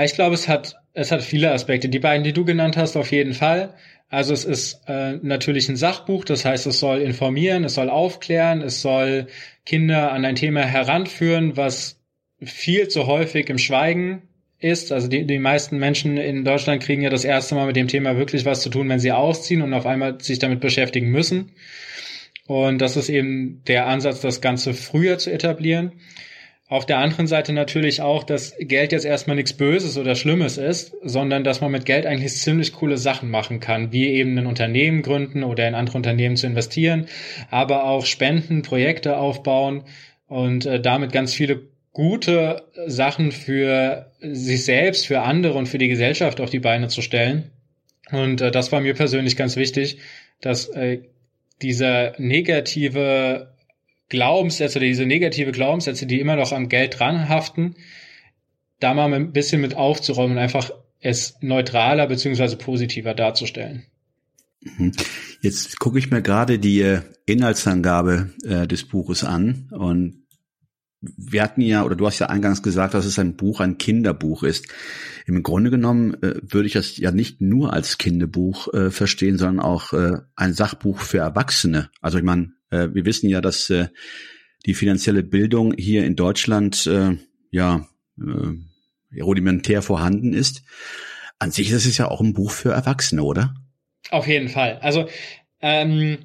Ich 0.05 0.15
glaube, 0.15 0.35
es 0.35 0.47
hat, 0.49 0.77
es 0.93 1.11
hat 1.11 1.23
viele 1.23 1.53
Aspekte. 1.53 1.89
Die 1.89 1.99
beiden, 1.99 2.25
die 2.25 2.33
du 2.33 2.45
genannt 2.45 2.77
hast, 2.77 2.97
auf 2.97 3.13
jeden 3.13 3.33
Fall. 3.33 3.75
Also 4.09 4.35
es 4.35 4.45
ist 4.45 4.83
äh, 4.87 5.19
natürlich 5.23 5.69
ein 5.69 5.77
Sachbuch, 5.77 6.25
das 6.25 6.45
heißt, 6.45 6.67
es 6.67 6.79
soll 6.79 7.01
informieren, 7.01 7.65
es 7.65 7.75
soll 7.75 7.91
aufklären, 7.91 8.63
es 8.63 8.81
soll 8.81 9.27
Kinder 9.65 10.13
an 10.13 10.25
ein 10.25 10.37
Thema 10.37 10.61
heranführen, 10.63 11.57
was 11.57 12.01
viel 12.41 12.89
zu 12.89 13.07
häufig 13.07 13.49
im 13.49 13.59
Schweigen 13.59 14.23
ist. 14.59 14.93
Also 14.93 15.09
die, 15.09 15.27
die 15.27 15.39
meisten 15.39 15.79
Menschen 15.79 16.19
in 16.19 16.45
Deutschland 16.45 16.83
kriegen 16.83 17.03
ja 17.03 17.11
das 17.11 17.25
erste 17.25 17.57
Mal 17.57 17.67
mit 17.67 17.77
dem 17.77 17.89
Thema 17.89 18.17
wirklich 18.17 18.45
was 18.45 18.63
zu 18.63 18.71
tun, 18.71 18.89
wenn 18.89 19.01
sie 19.01 19.13
ausziehen 19.13 19.63
und 19.63 19.75
auf 19.75 19.87
einmal 19.87 20.21
sich 20.21 20.39
damit 20.39 20.61
beschäftigen 20.61 21.11
müssen. 21.11 21.53
Und 22.47 22.79
das 22.79 22.97
ist 22.97 23.09
eben 23.09 23.63
der 23.67 23.87
Ansatz, 23.87 24.21
das 24.21 24.41
Ganze 24.41 24.73
früher 24.73 25.19
zu 25.19 25.33
etablieren. 25.33 25.93
Auf 26.69 26.85
der 26.85 26.99
anderen 26.99 27.29
Seite 27.29 27.53
natürlich 27.53 28.01
auch, 28.01 28.25
dass 28.25 28.57
Geld 28.59 28.91
jetzt 28.91 29.05
erstmal 29.05 29.37
nichts 29.37 29.53
Böses 29.53 29.97
oder 29.97 30.17
Schlimmes 30.17 30.59
ist, 30.59 30.97
sondern 31.01 31.45
dass 31.45 31.61
man 31.61 31.71
mit 31.71 31.87
Geld 31.87 32.07
eigentlich 32.07 32.35
ziemlich 32.35 32.73
coole 32.73 32.99
Sachen 32.99 33.31
machen 33.31 33.61
kann, 33.61 33.93
wie 33.93 34.09
eben 34.09 34.37
ein 34.37 34.47
Unternehmen 34.47 35.03
gründen 35.03 35.45
oder 35.45 35.69
in 35.69 35.77
andere 35.77 35.97
Unternehmen 35.97 36.37
zu 36.37 36.49
investieren, 36.49 37.07
aber 37.51 37.85
auch 37.85 38.05
Spenden, 38.05 38.63
Projekte 38.63 39.17
aufbauen 39.17 39.85
und 40.27 40.67
äh, 40.67 40.81
damit 40.81 41.13
ganz 41.13 41.35
viele 41.35 41.63
gute 41.93 42.65
Sachen 42.87 43.31
für 43.31 44.13
sich 44.21 44.65
selbst, 44.65 45.07
für 45.07 45.21
andere 45.21 45.57
und 45.57 45.67
für 45.67 45.79
die 45.79 45.89
Gesellschaft 45.89 46.41
auf 46.41 46.51
die 46.51 46.59
Beine 46.59 46.89
zu 46.89 47.01
stellen. 47.01 47.53
Und 48.11 48.41
äh, 48.41 48.51
das 48.51 48.73
war 48.73 48.81
mir 48.81 48.95
persönlich 48.95 49.37
ganz 49.37 49.55
wichtig, 49.55 49.99
dass 50.41 50.69
äh, 50.71 50.99
dieser 51.63 52.13
negative 52.19 53.56
Glaubenssätze 54.09 54.79
oder 54.79 54.87
diese 54.87 55.07
negative 55.07 55.53
Glaubenssätze, 55.53 56.07
die 56.07 56.21
immer 56.21 56.37
noch 56.37 56.53
am 56.53 56.69
Geld 56.69 56.99
dranhaften, 56.99 57.77
da 58.81 58.95
mal 58.95 59.13
ein 59.13 59.33
bisschen 59.33 59.61
mit 59.61 59.75
aufzuräumen 59.75 60.37
und 60.37 60.43
einfach 60.43 60.71
es 61.01 61.37
neutraler 61.41 62.07
beziehungsweise 62.07 62.57
positiver 62.57 63.15
darzustellen. 63.15 63.85
Mhm. 64.61 64.93
Jetzt 65.41 65.79
gucke 65.79 65.99
ich 65.99 66.11
mir 66.11 66.23
gerade 66.23 66.59
die 66.59 66.81
äh, 66.81 67.01
Inhaltsangabe 67.27 68.31
äh, 68.45 68.67
des 68.67 68.85
Buches 68.85 69.25
an 69.25 69.69
und 69.71 70.27
wir 71.01 71.43
hatten 71.43 71.61
ja, 71.61 71.85
oder 71.85 71.95
du 71.95 72.07
hast 72.07 72.19
ja 72.19 72.29
eingangs 72.29 72.63
gesagt, 72.63 72.95
dass 72.95 73.05
es 73.05 73.19
ein 73.19 73.37
Buch, 73.37 73.61
ein 73.61 73.79
Kinderbuch 73.79 74.43
ist. 74.43 74.67
Im 75.27 75.43
Grunde 75.43 75.71
genommen 75.71 76.15
äh, 76.23 76.41
würde 76.43 76.67
ich 76.67 76.73
das 76.73 76.97
ja 76.97 77.13
nicht 77.13 77.41
nur 77.41 77.73
als 77.73 77.99
Kinderbuch 77.99 78.73
äh, 78.73 78.91
verstehen, 78.91 79.39
sondern 79.39 79.65
auch 79.65 79.93
äh, 79.93 80.19
ein 80.35 80.55
Sachbuch 80.55 81.01
für 81.01 81.19
Erwachsene. 81.19 81.91
Also 82.01 82.19
ich 82.19 82.25
meine, 82.25 82.53
äh, 82.71 82.89
wir 82.93 83.05
wissen 83.05 83.29
ja, 83.29 83.41
dass 83.41 83.71
äh, 83.71 83.89
die 84.67 84.75
finanzielle 84.75 85.23
Bildung 85.23 85.75
hier 85.77 86.05
in 86.05 86.17
Deutschland 86.17 86.87
äh, 86.87 87.17
ja 87.51 87.87
äh, 88.19 89.21
rudimentär 89.21 89.83
vorhanden 89.83 90.33
ist. 90.33 90.63
An 91.39 91.51
sich 91.51 91.71
ist 91.71 91.87
es 91.87 91.99
ja 91.99 92.09
auch 92.09 92.21
ein 92.21 92.35
Buch 92.35 92.51
für 92.51 92.73
Erwachsene, 92.73 93.23
oder? 93.23 93.55
Auf 94.11 94.27
jeden 94.27 94.49
Fall. 94.49 94.79
Also 94.81 95.09
ähm, 95.61 96.19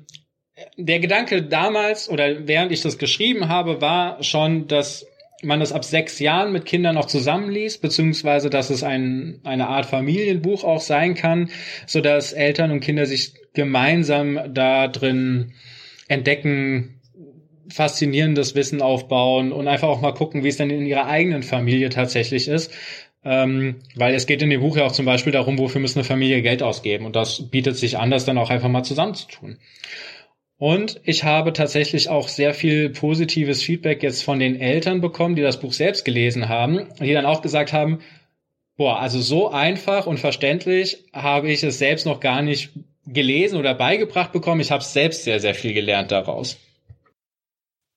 der 0.77 0.99
Gedanke 0.99 1.43
damals 1.43 2.09
oder 2.09 2.47
während 2.47 2.71
ich 2.71 2.81
das 2.81 2.97
geschrieben 2.97 3.47
habe, 3.47 3.81
war 3.81 4.23
schon, 4.23 4.67
dass 4.67 5.05
man 5.43 5.59
das 5.59 5.71
ab 5.71 5.83
sechs 5.83 6.19
Jahren 6.19 6.51
mit 6.51 6.65
Kindern 6.65 6.95
noch 6.95 7.07
zusammenliest, 7.07 7.81
beziehungsweise 7.81 8.49
dass 8.49 8.69
es 8.69 8.83
ein, 8.83 9.39
eine 9.43 9.67
Art 9.67 9.87
Familienbuch 9.87 10.63
auch 10.63 10.81
sein 10.81 11.15
kann, 11.15 11.49
so 11.87 12.01
dass 12.01 12.33
Eltern 12.33 12.71
und 12.71 12.79
Kinder 12.81 13.05
sich 13.05 13.33
gemeinsam 13.53 14.53
da 14.53 14.87
drin 14.87 15.53
entdecken, 16.11 16.99
faszinierendes 17.69 18.53
Wissen 18.53 18.81
aufbauen 18.81 19.53
und 19.53 19.69
einfach 19.69 19.87
auch 19.87 20.01
mal 20.01 20.13
gucken, 20.13 20.43
wie 20.43 20.49
es 20.49 20.57
dann 20.57 20.69
in 20.69 20.85
ihrer 20.85 21.07
eigenen 21.07 21.41
Familie 21.41 21.89
tatsächlich 21.89 22.49
ist. 22.49 22.73
Ähm, 23.23 23.75
weil 23.95 24.13
es 24.13 24.25
geht 24.25 24.41
in 24.41 24.49
dem 24.49 24.61
Buch 24.61 24.75
ja 24.75 24.85
auch 24.85 24.91
zum 24.91 25.05
Beispiel 25.05 25.31
darum, 25.31 25.57
wofür 25.57 25.79
muss 25.79 25.95
eine 25.95 26.03
Familie 26.03 26.41
Geld 26.41 26.63
ausgeben. 26.63 27.05
Und 27.05 27.15
das 27.15 27.49
bietet 27.49 27.77
sich 27.77 27.97
an, 27.97 28.11
das 28.11 28.25
dann 28.25 28.37
auch 28.37 28.49
einfach 28.49 28.67
mal 28.67 28.83
zusammenzutun. 28.83 29.57
Und 30.57 30.99
ich 31.05 31.23
habe 31.23 31.53
tatsächlich 31.53 32.09
auch 32.09 32.27
sehr 32.27 32.53
viel 32.53 32.89
positives 32.89 33.63
Feedback 33.63 34.03
jetzt 34.03 34.23
von 34.23 34.39
den 34.39 34.59
Eltern 34.59 34.99
bekommen, 34.99 35.35
die 35.35 35.41
das 35.41 35.59
Buch 35.59 35.71
selbst 35.71 36.03
gelesen 36.03 36.49
haben, 36.49 36.87
die 36.99 37.13
dann 37.13 37.25
auch 37.25 37.41
gesagt 37.41 37.73
haben, 37.73 37.99
boah, 38.75 38.99
also 38.99 39.21
so 39.21 39.49
einfach 39.49 40.07
und 40.07 40.19
verständlich 40.19 41.05
habe 41.13 41.51
ich 41.51 41.63
es 41.63 41.77
selbst 41.77 42.05
noch 42.05 42.19
gar 42.19 42.41
nicht 42.41 42.71
gelesen 43.05 43.57
oder 43.57 43.73
beigebracht 43.73 44.31
bekommen. 44.31 44.61
Ich 44.61 44.71
habe 44.71 44.83
selbst 44.83 45.23
sehr, 45.23 45.39
sehr 45.39 45.55
viel 45.55 45.73
gelernt 45.73 46.11
daraus. 46.11 46.57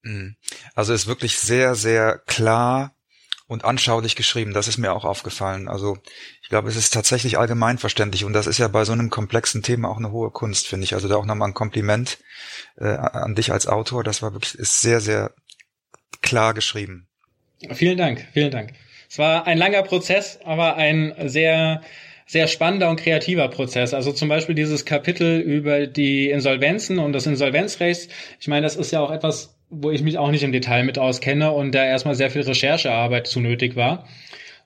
Mhm. 0.02 0.36
Also 0.74 0.92
ist 0.92 1.06
wirklich 1.06 1.38
sehr, 1.38 1.74
sehr 1.74 2.18
klar 2.26 2.94
und 3.46 3.64
anschaulich 3.64 4.16
geschrieben. 4.16 4.54
Das 4.54 4.68
ist 4.68 4.78
mir 4.78 4.92
auch 4.92 5.04
aufgefallen. 5.04 5.68
Also 5.68 5.98
ich 6.42 6.48
glaube, 6.48 6.68
es 6.68 6.76
ist 6.76 6.92
tatsächlich 6.92 7.38
allgemeinverständlich 7.38 8.24
und 8.24 8.32
das 8.32 8.46
ist 8.46 8.58
ja 8.58 8.68
bei 8.68 8.84
so 8.84 8.92
einem 8.92 9.10
komplexen 9.10 9.62
Thema 9.62 9.88
auch 9.88 9.98
eine 9.98 10.12
hohe 10.12 10.30
Kunst, 10.30 10.66
finde 10.66 10.84
ich. 10.84 10.94
Also 10.94 11.08
da 11.08 11.16
auch 11.16 11.26
nochmal 11.26 11.48
ein 11.48 11.54
Kompliment 11.54 12.18
äh, 12.76 12.86
an 12.86 13.34
dich 13.34 13.52
als 13.52 13.66
Autor. 13.66 14.04
Das 14.04 14.22
war 14.22 14.32
wirklich, 14.32 14.58
ist 14.58 14.80
sehr, 14.80 15.00
sehr 15.00 15.34
klar 16.22 16.54
geschrieben. 16.54 17.08
Vielen 17.72 17.98
Dank, 17.98 18.26
vielen 18.32 18.50
Dank. 18.50 18.72
Es 19.08 19.18
war 19.18 19.46
ein 19.46 19.58
langer 19.58 19.82
Prozess, 19.82 20.38
aber 20.44 20.76
ein 20.76 21.14
sehr, 21.28 21.82
sehr 22.26 22.46
spannender 22.48 22.90
und 22.90 22.96
kreativer 22.96 23.48
Prozess. 23.48 23.94
Also 23.94 24.12
zum 24.12 24.28
Beispiel 24.28 24.54
dieses 24.54 24.84
Kapitel 24.84 25.40
über 25.40 25.86
die 25.86 26.30
Insolvenzen 26.30 26.98
und 26.98 27.12
das 27.12 27.26
Insolvenzrecht. 27.26 28.10
Ich 28.40 28.48
meine, 28.48 28.62
das 28.62 28.76
ist 28.76 28.92
ja 28.92 29.00
auch 29.00 29.10
etwas, 29.10 29.56
wo 29.70 29.90
ich 29.90 30.02
mich 30.02 30.18
auch 30.18 30.30
nicht 30.30 30.42
im 30.42 30.52
Detail 30.52 30.84
mit 30.84 30.98
auskenne 30.98 31.52
und 31.52 31.74
da 31.74 31.84
erstmal 31.84 32.14
sehr 32.14 32.30
viel 32.30 32.42
Recherchearbeit 32.42 33.26
zu 33.26 33.40
nötig 33.40 33.76
war. 33.76 34.06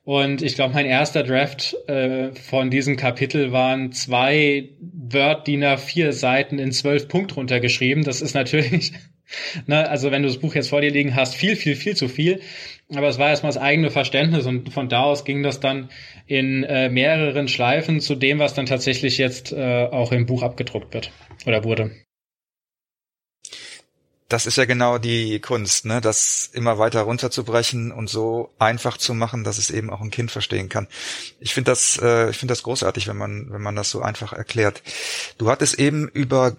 Und 0.05 0.41
ich 0.41 0.55
glaube, 0.55 0.73
mein 0.73 0.87
erster 0.87 1.23
Draft 1.23 1.77
äh, 1.87 2.33
von 2.33 2.71
diesem 2.71 2.97
Kapitel 2.97 3.53
waren 3.53 3.93
zwei 3.93 4.71
Word 4.81 5.47
DIN 5.47 5.63
A4 5.63 6.13
Seiten 6.13 6.59
in 6.59 6.73
zwölf 6.73 7.09
Punkt 7.09 7.37
runtergeschrieben. 7.37 8.05
Das 8.05 8.23
ist 8.23 8.33
natürlich, 8.33 8.93
ne, 9.67 9.87
also 9.87 10.11
wenn 10.11 10.23
du 10.23 10.29
das 10.29 10.39
Buch 10.39 10.55
jetzt 10.55 10.71
vor 10.71 10.81
dir 10.81 10.91
liegen 10.91 11.15
hast, 11.15 11.35
viel, 11.35 11.57
viel, 11.57 11.77
viel 11.77 11.95
zu 11.95 12.09
viel. 12.09 12.41
Aber 12.95 13.09
es 13.09 13.19
war 13.19 13.29
erstmal 13.29 13.53
das 13.53 13.61
eigene 13.61 13.91
Verständnis 13.91 14.47
und 14.47 14.73
von 14.73 14.89
da 14.89 15.03
aus 15.03 15.27
ging 15.27 15.43
das 15.43 15.61
dann 15.61 15.91
in 16.29 16.63
äh, 16.65 16.89
mehreren 16.89 17.49
Schleifen 17.49 18.01
zu 18.01 18.15
dem, 18.15 18.39
was 18.39 18.55
dann 18.55 18.67
tatsächlich 18.67 19.19
jetzt 19.19 19.53
äh, 19.53 19.89
auch 19.91 20.13
im 20.13 20.27
Buch 20.27 20.43
abgedruckt 20.43 20.95
wird 20.95 21.11
oder 21.47 21.65
wurde 21.65 21.91
das 24.29 24.45
ist 24.45 24.57
ja 24.57 24.67
genau 24.67 24.99
die 24.99 25.41
Kunst, 25.41 25.87
ne? 25.87 26.01
das 26.03 26.51
immer 26.53 26.79
weiter 26.79 27.01
runterzubrechen 27.03 27.91
und 27.93 28.11
so 28.11 28.51
einfach 28.59 28.99
zu 28.99 29.15
machen, 29.15 29.43
dass 29.43 29.57
es 29.57 29.71
eben 29.71 29.91
auch 29.91 30.03
ein 30.03 30.11
Kind 30.11 30.31
verstehen 30.31 30.69
kann. 30.69 30.87
Ich 31.41 31.55
finde 31.55 31.71
das, 31.71 31.99
äh, 32.03 32.29
ich 32.29 32.37
finde 32.37 32.53
das 32.53 32.63
großartig, 32.63 33.09
wenn 33.09 33.17
man, 33.17 33.51
wenn 33.51 33.63
man 33.63 33.75
das 33.75 33.91
so 33.91 34.03
einfach 34.03 34.35
erklärt. 34.35 34.83
Du 35.39 35.51
hattest 35.51 35.79
eben 35.79 36.09
über 36.09 36.57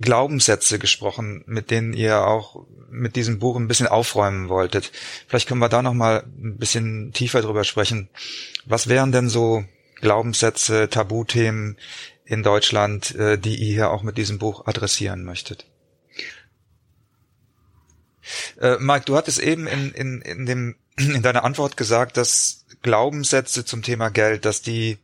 Glaubenssätze 0.00 0.78
gesprochen, 0.78 1.44
mit 1.46 1.70
denen 1.70 1.92
ihr 1.92 2.26
auch 2.26 2.66
mit 2.90 3.16
diesem 3.16 3.38
Buch 3.38 3.56
ein 3.56 3.68
bisschen 3.68 3.86
aufräumen 3.86 4.48
wolltet. 4.48 4.90
Vielleicht 5.28 5.48
können 5.48 5.60
wir 5.60 5.68
da 5.68 5.82
noch 5.82 5.94
mal 5.94 6.24
ein 6.38 6.56
bisschen 6.56 7.12
tiefer 7.12 7.42
drüber 7.42 7.64
sprechen. 7.64 8.08
Was 8.64 8.88
wären 8.88 9.12
denn 9.12 9.28
so 9.28 9.64
Glaubenssätze, 10.00 10.88
Tabuthemen 10.90 11.76
in 12.24 12.42
Deutschland, 12.42 13.14
äh, 13.14 13.38
die 13.38 13.56
ihr 13.56 13.74
hier 13.74 13.90
auch 13.90 14.02
mit 14.02 14.18
diesem 14.18 14.38
Buch 14.38 14.66
adressieren 14.66 15.24
möchtet? 15.24 15.66
Äh, 18.60 18.78
Mike, 18.78 19.04
du 19.04 19.16
hattest 19.16 19.38
eben 19.38 19.66
in, 19.66 19.92
in, 19.92 20.22
in, 20.22 20.46
dem, 20.46 20.76
in 20.96 21.22
deiner 21.22 21.44
Antwort 21.44 21.76
gesagt, 21.76 22.16
dass 22.16 22.64
Glaubenssätze 22.82 23.64
zum 23.64 23.82
Thema 23.82 24.08
Geld, 24.10 24.44
dass 24.44 24.62
die 24.62 24.98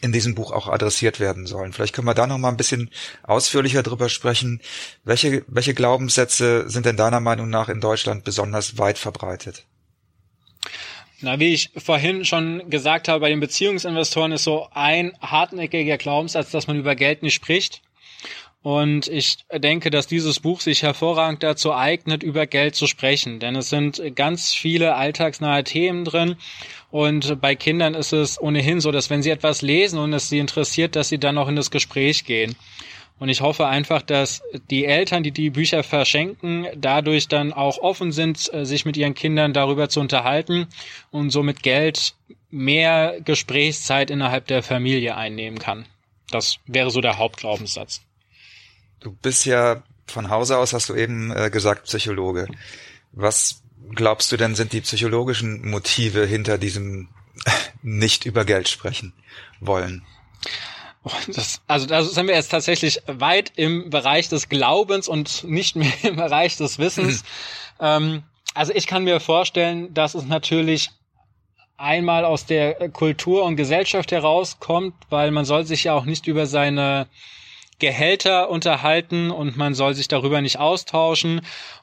in 0.00 0.12
diesem 0.12 0.34
Buch 0.34 0.52
auch 0.52 0.68
adressiert 0.68 1.20
werden 1.20 1.46
sollen. 1.46 1.72
Vielleicht 1.72 1.94
können 1.94 2.06
wir 2.06 2.14
da 2.14 2.26
noch 2.26 2.38
mal 2.38 2.48
ein 2.48 2.56
bisschen 2.56 2.90
ausführlicher 3.22 3.82
drüber 3.82 4.08
sprechen. 4.08 4.60
Welche, 5.04 5.44
welche 5.48 5.74
Glaubenssätze 5.74 6.68
sind 6.68 6.86
denn 6.86 6.96
deiner 6.96 7.20
Meinung 7.20 7.50
nach 7.50 7.68
in 7.68 7.80
Deutschland 7.80 8.24
besonders 8.24 8.78
weit 8.78 8.98
verbreitet? 8.98 9.64
Na, 11.20 11.40
wie 11.40 11.52
ich 11.52 11.70
vorhin 11.76 12.24
schon 12.24 12.70
gesagt 12.70 13.08
habe, 13.08 13.20
bei 13.20 13.28
den 13.28 13.40
Beziehungsinvestoren 13.40 14.32
ist 14.32 14.44
so 14.44 14.68
ein 14.72 15.12
hartnäckiger 15.20 15.96
Glaubenssatz, 15.96 16.52
dass 16.52 16.68
man 16.68 16.78
über 16.78 16.94
Geld 16.94 17.22
nicht 17.22 17.34
spricht. 17.34 17.82
Und 18.62 19.06
ich 19.06 19.38
denke, 19.52 19.90
dass 19.90 20.08
dieses 20.08 20.40
Buch 20.40 20.60
sich 20.60 20.82
hervorragend 20.82 21.42
dazu 21.42 21.72
eignet, 21.72 22.22
über 22.22 22.46
Geld 22.46 22.74
zu 22.74 22.86
sprechen. 22.86 23.38
Denn 23.38 23.54
es 23.54 23.70
sind 23.70 24.02
ganz 24.16 24.52
viele 24.52 24.96
alltagsnahe 24.96 25.62
Themen 25.62 26.04
drin. 26.04 26.36
Und 26.90 27.40
bei 27.40 27.54
Kindern 27.54 27.94
ist 27.94 28.12
es 28.12 28.40
ohnehin 28.40 28.80
so, 28.80 28.90
dass 28.90 29.10
wenn 29.10 29.22
sie 29.22 29.30
etwas 29.30 29.62
lesen 29.62 29.98
und 29.98 30.12
es 30.12 30.28
sie 30.28 30.38
interessiert, 30.38 30.96
dass 30.96 31.08
sie 31.08 31.18
dann 31.18 31.38
auch 31.38 31.48
in 31.48 31.56
das 31.56 31.70
Gespräch 31.70 32.24
gehen. 32.24 32.56
Und 33.20 33.28
ich 33.28 33.40
hoffe 33.40 33.66
einfach, 33.66 34.02
dass 34.02 34.42
die 34.70 34.84
Eltern, 34.84 35.22
die 35.22 35.32
die 35.32 35.50
Bücher 35.50 35.82
verschenken, 35.82 36.66
dadurch 36.76 37.26
dann 37.28 37.52
auch 37.52 37.78
offen 37.78 38.12
sind, 38.12 38.38
sich 38.38 38.84
mit 38.84 38.96
ihren 38.96 39.14
Kindern 39.14 39.52
darüber 39.52 39.88
zu 39.88 40.00
unterhalten 40.00 40.66
und 41.10 41.30
somit 41.30 41.62
Geld 41.62 42.14
mehr 42.50 43.20
Gesprächszeit 43.24 44.10
innerhalb 44.10 44.46
der 44.46 44.62
Familie 44.62 45.16
einnehmen 45.16 45.58
kann. 45.58 45.86
Das 46.30 46.58
wäre 46.66 46.90
so 46.90 47.00
der 47.00 47.18
Hauptglaubenssatz. 47.18 48.02
Du 49.00 49.12
bist 49.12 49.44
ja 49.44 49.82
von 50.06 50.30
Hause 50.30 50.58
aus, 50.58 50.72
hast 50.72 50.88
du 50.88 50.94
eben 50.94 51.30
äh, 51.30 51.50
gesagt, 51.50 51.84
Psychologe. 51.84 52.48
Was 53.12 53.62
glaubst 53.94 54.30
du 54.32 54.36
denn 54.36 54.54
sind 54.54 54.72
die 54.72 54.80
psychologischen 54.80 55.68
Motive 55.68 56.26
hinter 56.26 56.58
diesem 56.58 57.08
nicht 57.82 58.26
über 58.26 58.44
Geld 58.44 58.68
sprechen 58.68 59.12
wollen? 59.60 60.04
Oh, 61.04 61.10
das, 61.28 61.60
also 61.66 61.86
da 61.86 62.02
sind 62.02 62.26
wir 62.26 62.34
jetzt 62.34 62.50
tatsächlich 62.50 63.00
weit 63.06 63.52
im 63.56 63.88
Bereich 63.90 64.28
des 64.28 64.48
Glaubens 64.48 65.08
und 65.08 65.44
nicht 65.44 65.76
mehr 65.76 65.92
im 66.02 66.16
Bereich 66.16 66.56
des 66.56 66.78
Wissens. 66.78 67.24
ähm, 67.80 68.22
also 68.54 68.72
ich 68.74 68.86
kann 68.86 69.04
mir 69.04 69.20
vorstellen, 69.20 69.94
dass 69.94 70.14
es 70.14 70.24
natürlich 70.24 70.90
einmal 71.76 72.24
aus 72.24 72.44
der 72.44 72.90
Kultur 72.90 73.44
und 73.44 73.56
Gesellschaft 73.56 74.10
herauskommt, 74.10 74.94
weil 75.10 75.30
man 75.30 75.44
soll 75.44 75.64
sich 75.64 75.84
ja 75.84 75.94
auch 75.94 76.04
nicht 76.04 76.26
über 76.26 76.46
seine 76.46 77.06
Gehälter 77.78 78.50
unterhalten 78.50 79.30
und 79.30 79.56
man 79.56 79.74
soll 79.74 79.94
sich 79.94 80.08
darüber 80.08 80.40
nicht 80.40 80.58
austauschen. 80.58 81.40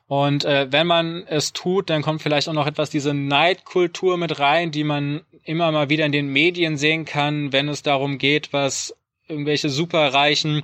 Und 0.08 0.46
äh, 0.46 0.72
wenn 0.72 0.88
man 0.88 1.26
es 1.28 1.54
tut, 1.54 1.90
dann 1.90 2.02
kommt 2.02 2.22
vielleicht 2.22 2.48
auch 2.50 2.54
noch 2.54 2.68
etwas 2.68 2.90
diese 2.90 3.14
Neidkultur 3.14 4.18
mit 4.18 4.40
rein, 4.40 4.72
die 4.72 4.84
man 4.84 5.22
immer 5.44 5.72
mal 5.72 5.90
wieder 5.90 6.06
in 6.06 6.12
den 6.12 6.28
Medien 6.28 6.78
sehen 6.78 7.06
kann, 7.06 7.54
wenn 7.54 7.70
es 7.70 7.82
darum 7.82 8.18
geht, 8.18 8.52
was 8.52 8.96
irgendwelche 9.28 9.70
Superreichen 9.70 10.64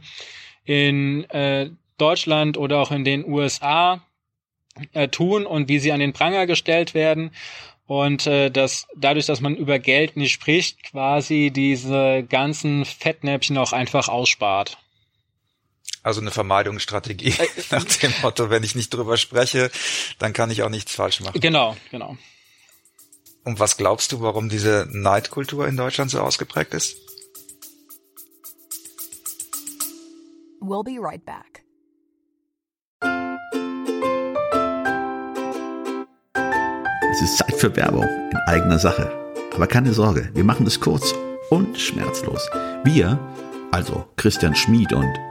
in 0.65 1.29
äh, 1.29 1.69
Deutschland 1.97 2.57
oder 2.57 2.79
auch 2.79 2.91
in 2.91 3.03
den 3.03 3.25
USA 3.25 4.01
äh, 4.93 5.07
tun 5.07 5.45
und 5.45 5.69
wie 5.69 5.79
sie 5.79 5.91
an 5.91 5.99
den 5.99 6.13
Pranger 6.13 6.45
gestellt 6.47 6.93
werden. 6.93 7.31
Und 7.87 8.25
äh, 8.25 8.49
dass 8.49 8.87
dadurch, 8.95 9.25
dass 9.25 9.41
man 9.41 9.55
über 9.55 9.79
Geld 9.79 10.15
nicht 10.15 10.31
spricht, 10.31 10.83
quasi 10.83 11.51
diese 11.53 12.23
ganzen 12.23 12.85
Fettnäpfchen 12.85 13.57
auch 13.57 13.73
einfach 13.73 14.07
ausspart. 14.07 14.77
Also 16.03 16.19
eine 16.21 16.31
Vermeidungsstrategie 16.31 17.35
äh, 17.37 17.47
nach 17.71 17.83
dem 17.83 18.13
Motto, 18.21 18.49
wenn 18.49 18.63
ich 18.63 18.75
nicht 18.75 18.93
drüber 18.93 19.17
spreche, 19.17 19.69
dann 20.19 20.33
kann 20.33 20.49
ich 20.49 20.63
auch 20.63 20.69
nichts 20.69 20.95
falsch 20.95 21.21
machen. 21.21 21.39
Genau, 21.39 21.77
genau. 21.91 22.17
Und 23.43 23.59
was 23.59 23.77
glaubst 23.77 24.11
du, 24.11 24.21
warum 24.21 24.49
diese 24.49 24.87
Neidkultur 24.91 25.67
in 25.67 25.77
Deutschland 25.77 26.11
so 26.11 26.19
ausgeprägt 26.19 26.73
ist? 26.73 26.97
We'll 30.59 30.83
be 30.83 30.99
right 31.01 31.23
back. 31.25 31.63
Es 37.11 37.21
ist 37.21 37.37
Zeit 37.37 37.55
für 37.55 37.75
Werbung 37.75 38.07
in 38.31 38.37
eigener 38.47 38.79
Sache. 38.79 39.11
Aber 39.53 39.67
keine 39.67 39.93
Sorge, 39.93 40.29
wir 40.33 40.43
machen 40.43 40.65
es 40.65 40.79
kurz 40.79 41.13
und 41.49 41.79
schmerzlos. 41.79 42.47
Wir, 42.83 43.19
also 43.71 44.07
Christian 44.15 44.55
Schmid 44.55 44.93
und 44.93 45.30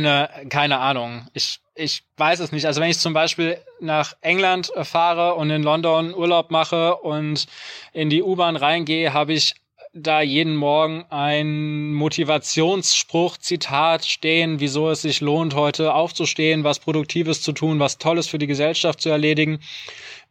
Keine, 0.00 0.30
keine 0.48 0.78
Ahnung. 0.78 1.26
Ich, 1.34 1.60
ich 1.74 2.04
weiß 2.16 2.40
es 2.40 2.52
nicht. 2.52 2.64
Also 2.64 2.80
wenn 2.80 2.88
ich 2.88 2.98
zum 2.98 3.12
Beispiel 3.12 3.58
nach 3.80 4.14
England 4.22 4.72
fahre 4.82 5.34
und 5.34 5.50
in 5.50 5.62
London 5.62 6.14
Urlaub 6.14 6.50
mache 6.50 6.96
und 6.96 7.46
in 7.92 8.08
die 8.08 8.22
U-Bahn 8.22 8.56
reingehe, 8.56 9.12
habe 9.12 9.34
ich 9.34 9.56
da 9.92 10.22
jeden 10.22 10.56
Morgen 10.56 11.04
ein 11.10 11.92
Motivationsspruch, 11.92 13.36
Zitat 13.36 14.06
stehen, 14.06 14.58
wieso 14.58 14.88
es 14.88 15.02
sich 15.02 15.20
lohnt, 15.20 15.54
heute 15.54 15.92
aufzustehen, 15.92 16.64
was 16.64 16.78
Produktives 16.78 17.42
zu 17.42 17.52
tun, 17.52 17.78
was 17.78 17.98
Tolles 17.98 18.26
für 18.26 18.38
die 18.38 18.46
Gesellschaft 18.46 19.02
zu 19.02 19.10
erledigen. 19.10 19.60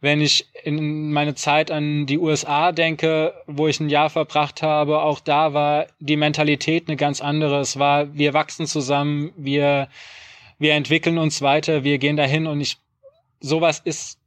Wenn 0.02 0.22
ich 0.22 0.48
in 0.64 1.12
meine 1.12 1.34
Zeit 1.34 1.70
an 1.70 2.06
die 2.06 2.18
USA 2.18 2.72
denke, 2.72 3.34
wo 3.46 3.68
ich 3.68 3.80
ein 3.80 3.90
Jahr 3.90 4.08
verbracht 4.08 4.62
habe, 4.62 5.02
auch 5.02 5.20
da 5.20 5.52
war 5.52 5.86
die 5.98 6.16
Mentalität 6.16 6.88
eine 6.88 6.96
ganz 6.96 7.20
andere. 7.20 7.60
Es 7.60 7.78
war, 7.78 8.14
wir 8.14 8.32
wachsen 8.32 8.66
zusammen, 8.66 9.32
wir, 9.36 9.88
wir 10.58 10.72
entwickeln 10.72 11.18
uns 11.18 11.42
weiter, 11.42 11.84
wir 11.84 11.98
gehen 11.98 12.16
dahin 12.16 12.46
und 12.46 12.62
ich, 12.62 12.78
sowas 13.40 13.80
ist 13.84 14.18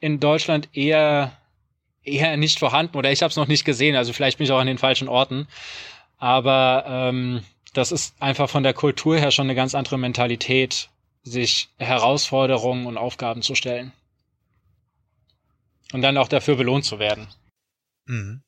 in 0.00 0.18
Deutschland 0.18 0.68
eher, 0.72 1.32
eher 2.02 2.36
nicht 2.36 2.58
vorhanden 2.58 2.96
oder 2.96 3.12
ich 3.12 3.22
habe 3.22 3.30
es 3.30 3.36
noch 3.36 3.48
nicht 3.48 3.64
gesehen. 3.64 3.94
Also 3.94 4.12
vielleicht 4.12 4.38
bin 4.38 4.46
ich 4.46 4.52
auch 4.52 4.58
an 4.58 4.66
den 4.66 4.78
falschen 4.78 5.08
Orten. 5.08 5.46
Aber 6.18 6.84
ähm, 6.88 7.44
das 7.74 7.92
ist 7.92 8.20
einfach 8.20 8.50
von 8.50 8.64
der 8.64 8.74
Kultur 8.74 9.18
her 9.18 9.30
schon 9.30 9.46
eine 9.46 9.54
ganz 9.54 9.76
andere 9.76 9.98
Mentalität, 9.98 10.88
sich 11.22 11.68
Herausforderungen 11.78 12.86
und 12.86 12.98
Aufgaben 12.98 13.42
zu 13.42 13.54
stellen 13.54 13.92
und 15.92 16.02
dann 16.02 16.16
auch 16.16 16.28
dafür 16.28 16.56
belohnt 16.56 16.84
zu 16.84 16.98
werden. 16.98 17.28
Mhm. 18.06 18.42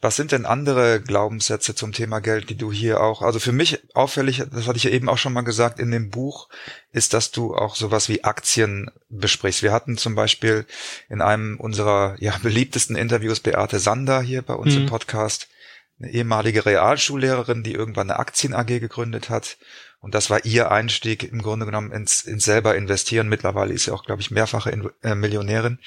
Was 0.00 0.16
sind 0.16 0.32
denn 0.32 0.44
andere 0.44 1.00
Glaubenssätze 1.00 1.74
zum 1.74 1.92
Thema 1.92 2.20
Geld, 2.20 2.50
die 2.50 2.56
du 2.56 2.70
hier 2.70 3.00
auch, 3.00 3.22
also 3.22 3.38
für 3.38 3.52
mich 3.52 3.80
auffällig, 3.94 4.42
das 4.52 4.66
hatte 4.66 4.76
ich 4.76 4.84
ja 4.84 4.90
eben 4.90 5.08
auch 5.08 5.16
schon 5.16 5.32
mal 5.32 5.40
gesagt 5.40 5.78
in 5.80 5.90
dem 5.90 6.10
Buch, 6.10 6.48
ist, 6.92 7.14
dass 7.14 7.30
du 7.30 7.54
auch 7.54 7.76
sowas 7.76 8.08
wie 8.10 8.22
Aktien 8.22 8.90
besprichst. 9.08 9.62
Wir 9.62 9.72
hatten 9.72 9.96
zum 9.96 10.14
Beispiel 10.14 10.66
in 11.08 11.22
einem 11.22 11.58
unserer 11.58 12.16
ja, 12.18 12.36
beliebtesten 12.42 12.94
Interviews 12.94 13.40
Beate 13.40 13.78
Sander 13.78 14.20
hier 14.20 14.42
bei 14.42 14.54
uns 14.54 14.74
mhm. 14.74 14.82
im 14.82 14.86
Podcast, 14.86 15.48
eine 15.98 16.10
ehemalige 16.10 16.66
Realschullehrerin, 16.66 17.62
die 17.62 17.72
irgendwann 17.72 18.10
eine 18.10 18.18
Aktien 18.18 18.52
AG 18.52 18.66
gegründet 18.66 19.30
hat. 19.30 19.56
Und 20.00 20.14
das 20.14 20.30
war 20.30 20.44
ihr 20.44 20.70
Einstieg 20.70 21.24
im 21.24 21.42
Grunde 21.42 21.66
genommen 21.66 21.92
ins, 21.92 22.22
ins 22.22 22.44
selber 22.44 22.76
investieren. 22.76 23.28
Mittlerweile 23.28 23.72
ist 23.72 23.84
sie 23.84 23.90
auch, 23.90 24.04
glaube 24.04 24.20
ich, 24.20 24.30
mehrfache 24.30 24.70
in, 24.70 24.90
äh, 25.02 25.14
Millionärin. 25.14 25.78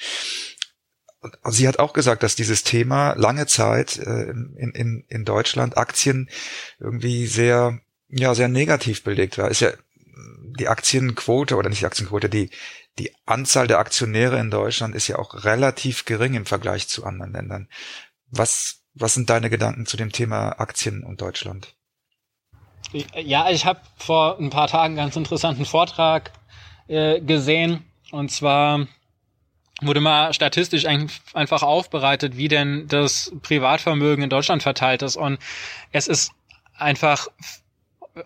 Und 1.20 1.36
sie 1.52 1.68
hat 1.68 1.78
auch 1.78 1.92
gesagt, 1.92 2.22
dass 2.22 2.34
dieses 2.34 2.62
Thema 2.64 3.12
lange 3.14 3.46
Zeit 3.46 3.98
äh, 3.98 4.30
in, 4.30 4.72
in, 4.74 5.04
in 5.08 5.24
Deutschland 5.24 5.76
Aktien 5.76 6.28
irgendwie 6.78 7.26
sehr, 7.26 7.80
ja, 8.08 8.34
sehr 8.34 8.48
negativ 8.48 9.04
belegt 9.04 9.38
war. 9.38 9.50
Ist 9.50 9.60
ja 9.60 9.70
die 10.58 10.68
Aktienquote 10.68 11.56
oder 11.56 11.68
nicht 11.68 11.82
die 11.82 11.86
Aktienquote, 11.86 12.28
die, 12.28 12.50
die 12.98 13.14
Anzahl 13.24 13.66
der 13.66 13.78
Aktionäre 13.78 14.38
in 14.38 14.50
Deutschland 14.50 14.94
ist 14.94 15.08
ja 15.08 15.18
auch 15.18 15.44
relativ 15.44 16.04
gering 16.04 16.34
im 16.34 16.46
Vergleich 16.46 16.88
zu 16.88 17.04
anderen 17.04 17.32
Ländern. 17.32 17.68
Was, 18.28 18.82
was 18.94 19.14
sind 19.14 19.30
deine 19.30 19.50
Gedanken 19.50 19.86
zu 19.86 19.96
dem 19.96 20.12
Thema 20.12 20.60
Aktien 20.60 21.04
und 21.04 21.20
Deutschland? 21.20 21.76
Ja, 23.14 23.50
ich 23.50 23.66
habe 23.66 23.80
vor 23.96 24.38
ein 24.38 24.50
paar 24.50 24.68
Tagen 24.68 24.94
einen 24.94 24.96
ganz 24.96 25.16
interessanten 25.16 25.64
Vortrag 25.64 26.32
äh, 26.88 27.20
gesehen. 27.20 27.84
Und 28.10 28.30
zwar 28.30 28.86
wurde 29.80 30.00
mal 30.00 30.34
statistisch 30.34 30.86
einfach 30.86 31.62
aufbereitet, 31.62 32.36
wie 32.36 32.48
denn 32.48 32.86
das 32.88 33.32
Privatvermögen 33.42 34.24
in 34.24 34.30
Deutschland 34.30 34.62
verteilt 34.62 35.02
ist. 35.02 35.16
Und 35.16 35.38
es 35.92 36.08
ist 36.08 36.32
einfach 36.74 37.28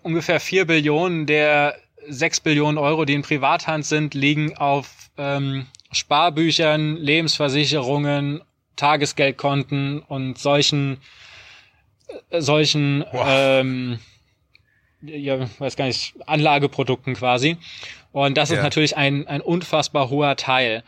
ungefähr 0.03 0.39
vier 0.39 0.65
Billionen 0.65 1.25
der 1.25 1.75
sechs 2.07 2.39
Billionen 2.39 2.77
Euro, 2.77 3.05
die 3.05 3.13
in 3.13 3.21
Privathand 3.21 3.85
sind, 3.85 4.13
liegen 4.13 4.57
auf 4.57 5.09
ähm, 5.17 5.67
Sparbüchern, 5.91 6.97
Lebensversicherungen, 6.97 8.41
Tagesgeldkonten 8.75 9.99
und 9.99 10.37
solchen 10.37 10.97
äh, 12.29 12.41
solchen 12.41 13.05
wow. 13.11 13.25
ähm, 13.27 13.99
ja, 15.07 15.47
weiß 15.59 15.75
gar 15.75 15.85
nicht, 15.85 16.15
Anlageprodukten 16.25 17.15
quasi. 17.15 17.57
Und 18.11 18.37
das 18.37 18.49
ja. 18.49 18.57
ist 18.57 18.63
natürlich 18.63 18.97
ein, 18.97 19.27
ein 19.27 19.41
unfassbar 19.41 20.09
hoher 20.09 20.35
Teil. 20.35 20.83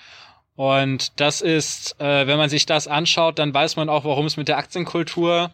Und 0.55 1.19
das 1.19 1.41
ist, 1.41 1.99
äh, 1.99 2.25
wenn 2.25 2.37
man 2.37 2.49
sich 2.49 2.65
das 2.65 2.87
anschaut, 2.87 3.37
dann 3.37 3.53
weiß 3.53 3.75
man 3.75 3.89
auch, 3.89 4.05
warum 4.05 4.25
es 4.25 4.37
mit 4.37 4.47
der 4.47 4.57
Aktienkultur 4.57 5.51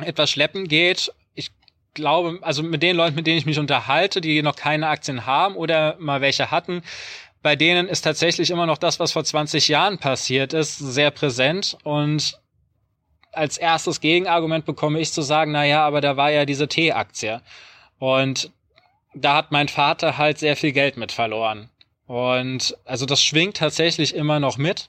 etwas 0.00 0.30
schleppen 0.30 0.68
geht. 0.68 1.12
Ich 1.34 1.50
glaube, 1.94 2.38
also 2.42 2.62
mit 2.62 2.82
den 2.82 2.96
Leuten, 2.96 3.16
mit 3.16 3.26
denen 3.26 3.38
ich 3.38 3.46
mich 3.46 3.58
unterhalte, 3.58 4.20
die 4.20 4.42
noch 4.42 4.56
keine 4.56 4.88
Aktien 4.88 5.24
haben 5.24 5.56
oder 5.56 5.96
mal 5.98 6.20
welche 6.20 6.50
hatten, 6.50 6.82
bei 7.42 7.56
denen 7.56 7.88
ist 7.88 8.02
tatsächlich 8.02 8.50
immer 8.50 8.66
noch 8.66 8.78
das, 8.78 9.00
was 9.00 9.12
vor 9.12 9.24
20 9.24 9.68
Jahren 9.68 9.98
passiert 9.98 10.52
ist, 10.52 10.78
sehr 10.78 11.10
präsent. 11.10 11.76
Und 11.82 12.38
als 13.32 13.58
erstes 13.58 14.00
Gegenargument 14.00 14.64
bekomme 14.64 15.00
ich 15.00 15.12
zu 15.12 15.22
sagen, 15.22 15.52
na 15.52 15.64
ja, 15.64 15.84
aber 15.84 16.00
da 16.00 16.16
war 16.16 16.30
ja 16.30 16.44
diese 16.44 16.68
T-Aktie. 16.68 17.40
Und 17.98 18.50
da 19.14 19.36
hat 19.36 19.52
mein 19.52 19.68
Vater 19.68 20.18
halt 20.18 20.38
sehr 20.38 20.56
viel 20.56 20.72
Geld 20.72 20.96
mit 20.96 21.12
verloren. 21.12 21.68
Und 22.06 22.76
also 22.84 23.06
das 23.06 23.22
schwingt 23.22 23.56
tatsächlich 23.56 24.14
immer 24.14 24.40
noch 24.40 24.58
mit. 24.58 24.88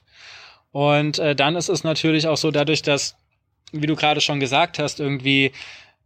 Und 0.72 1.18
äh, 1.18 1.34
dann 1.34 1.56
ist 1.56 1.68
es 1.68 1.84
natürlich 1.84 2.26
auch 2.26 2.36
so, 2.36 2.50
dadurch, 2.50 2.82
dass, 2.82 3.16
wie 3.72 3.86
du 3.86 3.96
gerade 3.96 4.20
schon 4.20 4.40
gesagt 4.40 4.78
hast, 4.78 5.00
irgendwie 5.00 5.52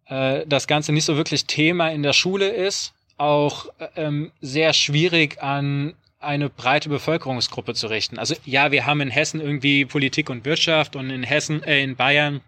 äh, 0.06 0.44
das 0.46 0.66
Ganze 0.66 0.92
nicht 0.92 1.04
so 1.04 1.16
wirklich 1.16 1.46
Thema 1.46 1.88
in 1.88 2.02
der 2.02 2.12
Schule 2.12 2.48
ist, 2.48 2.92
auch 3.16 3.66
ähm, 3.96 4.30
sehr 4.40 4.72
schwierig 4.72 5.42
an 5.42 5.94
eine 6.20 6.50
breite 6.50 6.88
Bevölkerungsgruppe 6.88 7.74
zu 7.74 7.86
richten. 7.86 8.18
Also 8.18 8.34
ja, 8.44 8.72
wir 8.72 8.86
haben 8.86 9.00
in 9.00 9.10
Hessen 9.10 9.40
irgendwie 9.40 9.84
Politik 9.84 10.30
und 10.30 10.44
Wirtschaft 10.44 10.96
und 10.96 11.10
in 11.10 11.22
Hessen, 11.22 11.62
äh, 11.62 11.82
in 11.82 11.96
Bayern 11.96 12.40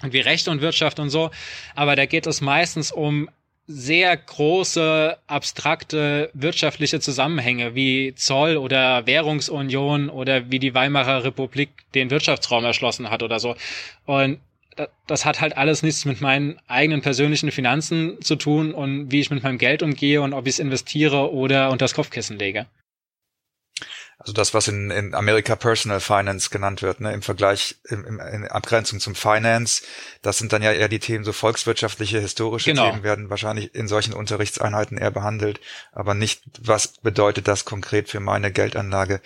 irgendwie 0.00 0.20
Recht 0.20 0.48
und 0.48 0.60
Wirtschaft 0.60 0.98
und 0.98 1.10
so, 1.10 1.30
aber 1.76 1.94
da 1.94 2.06
geht 2.06 2.26
es 2.26 2.40
meistens 2.40 2.90
um 2.90 3.28
sehr 3.68 4.16
große, 4.16 5.16
abstrakte 5.28 6.30
wirtschaftliche 6.34 6.98
Zusammenhänge 6.98 7.76
wie 7.76 8.12
Zoll 8.16 8.56
oder 8.56 9.06
Währungsunion 9.06 10.10
oder 10.10 10.50
wie 10.50 10.58
die 10.58 10.74
Weimarer 10.74 11.22
Republik 11.22 11.70
den 11.94 12.10
Wirtschaftsraum 12.10 12.64
erschlossen 12.64 13.10
hat 13.10 13.22
oder 13.22 13.38
so. 13.38 13.54
Und 14.04 14.40
das 15.06 15.24
hat 15.24 15.40
halt 15.40 15.56
alles 15.56 15.82
nichts 15.82 16.04
mit 16.04 16.20
meinen 16.20 16.58
eigenen 16.66 17.02
persönlichen 17.02 17.50
Finanzen 17.50 18.20
zu 18.20 18.36
tun 18.36 18.74
und 18.74 19.12
wie 19.12 19.20
ich 19.20 19.30
mit 19.30 19.42
meinem 19.42 19.58
Geld 19.58 19.82
umgehe 19.82 20.22
und 20.22 20.32
ob 20.32 20.46
ich 20.46 20.54
es 20.54 20.58
investiere 20.58 21.32
oder 21.32 21.70
unter 21.70 21.84
das 21.84 21.94
Kopfkissen 21.94 22.38
lege. 22.38 22.66
Also 24.22 24.32
das, 24.32 24.54
was 24.54 24.68
in, 24.68 24.92
in 24.92 25.14
Amerika 25.14 25.56
Personal 25.56 25.98
Finance 25.98 26.50
genannt 26.50 26.80
wird, 26.80 27.00
ne, 27.00 27.12
im 27.12 27.22
Vergleich, 27.22 27.76
im, 27.88 28.04
im, 28.04 28.20
in 28.20 28.46
Abgrenzung 28.46 29.00
zum 29.00 29.16
Finance, 29.16 29.82
das 30.22 30.38
sind 30.38 30.52
dann 30.52 30.62
ja 30.62 30.70
eher 30.70 30.88
die 30.88 31.00
Themen, 31.00 31.24
so 31.24 31.32
volkswirtschaftliche, 31.32 32.20
historische 32.20 32.70
genau. 32.70 32.88
Themen 32.88 33.02
werden 33.02 33.30
wahrscheinlich 33.30 33.74
in 33.74 33.88
solchen 33.88 34.14
Unterrichtseinheiten 34.14 34.96
eher 34.96 35.10
behandelt, 35.10 35.60
aber 35.90 36.14
nicht, 36.14 36.44
was 36.60 36.88
bedeutet 36.98 37.48
das 37.48 37.64
konkret 37.64 38.08
für 38.08 38.20
meine 38.20 38.52
Geldanlage 38.52 39.20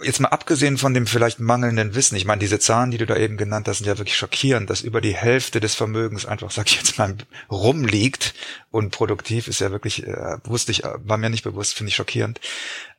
jetzt 0.00 0.20
mal 0.20 0.28
abgesehen 0.28 0.78
von 0.78 0.94
dem 0.94 1.06
vielleicht 1.06 1.40
mangelnden 1.40 1.94
Wissen, 1.94 2.14
ich 2.16 2.24
meine, 2.24 2.38
diese 2.38 2.58
Zahlen, 2.58 2.90
die 2.90 2.98
du 2.98 3.06
da 3.06 3.16
eben 3.16 3.36
genannt 3.36 3.66
hast, 3.66 3.78
sind 3.78 3.86
ja 3.86 3.98
wirklich 3.98 4.16
schockierend, 4.16 4.70
dass 4.70 4.82
über 4.82 5.00
die 5.00 5.16
Hälfte 5.16 5.58
des 5.58 5.74
Vermögens 5.74 6.26
einfach, 6.26 6.50
sag 6.50 6.66
ich 6.66 6.76
jetzt 6.76 6.98
mal, 6.98 7.16
rumliegt 7.50 8.34
und 8.70 8.90
produktiv 8.90 9.48
ist 9.48 9.60
ja 9.60 9.70
wirklich, 9.70 10.06
äh, 10.06 10.36
wusste 10.44 10.72
ich, 10.72 10.82
war 10.84 11.16
mir 11.16 11.30
nicht 11.30 11.42
bewusst, 11.42 11.74
finde 11.74 11.88
ich 11.88 11.96
schockierend. 11.96 12.40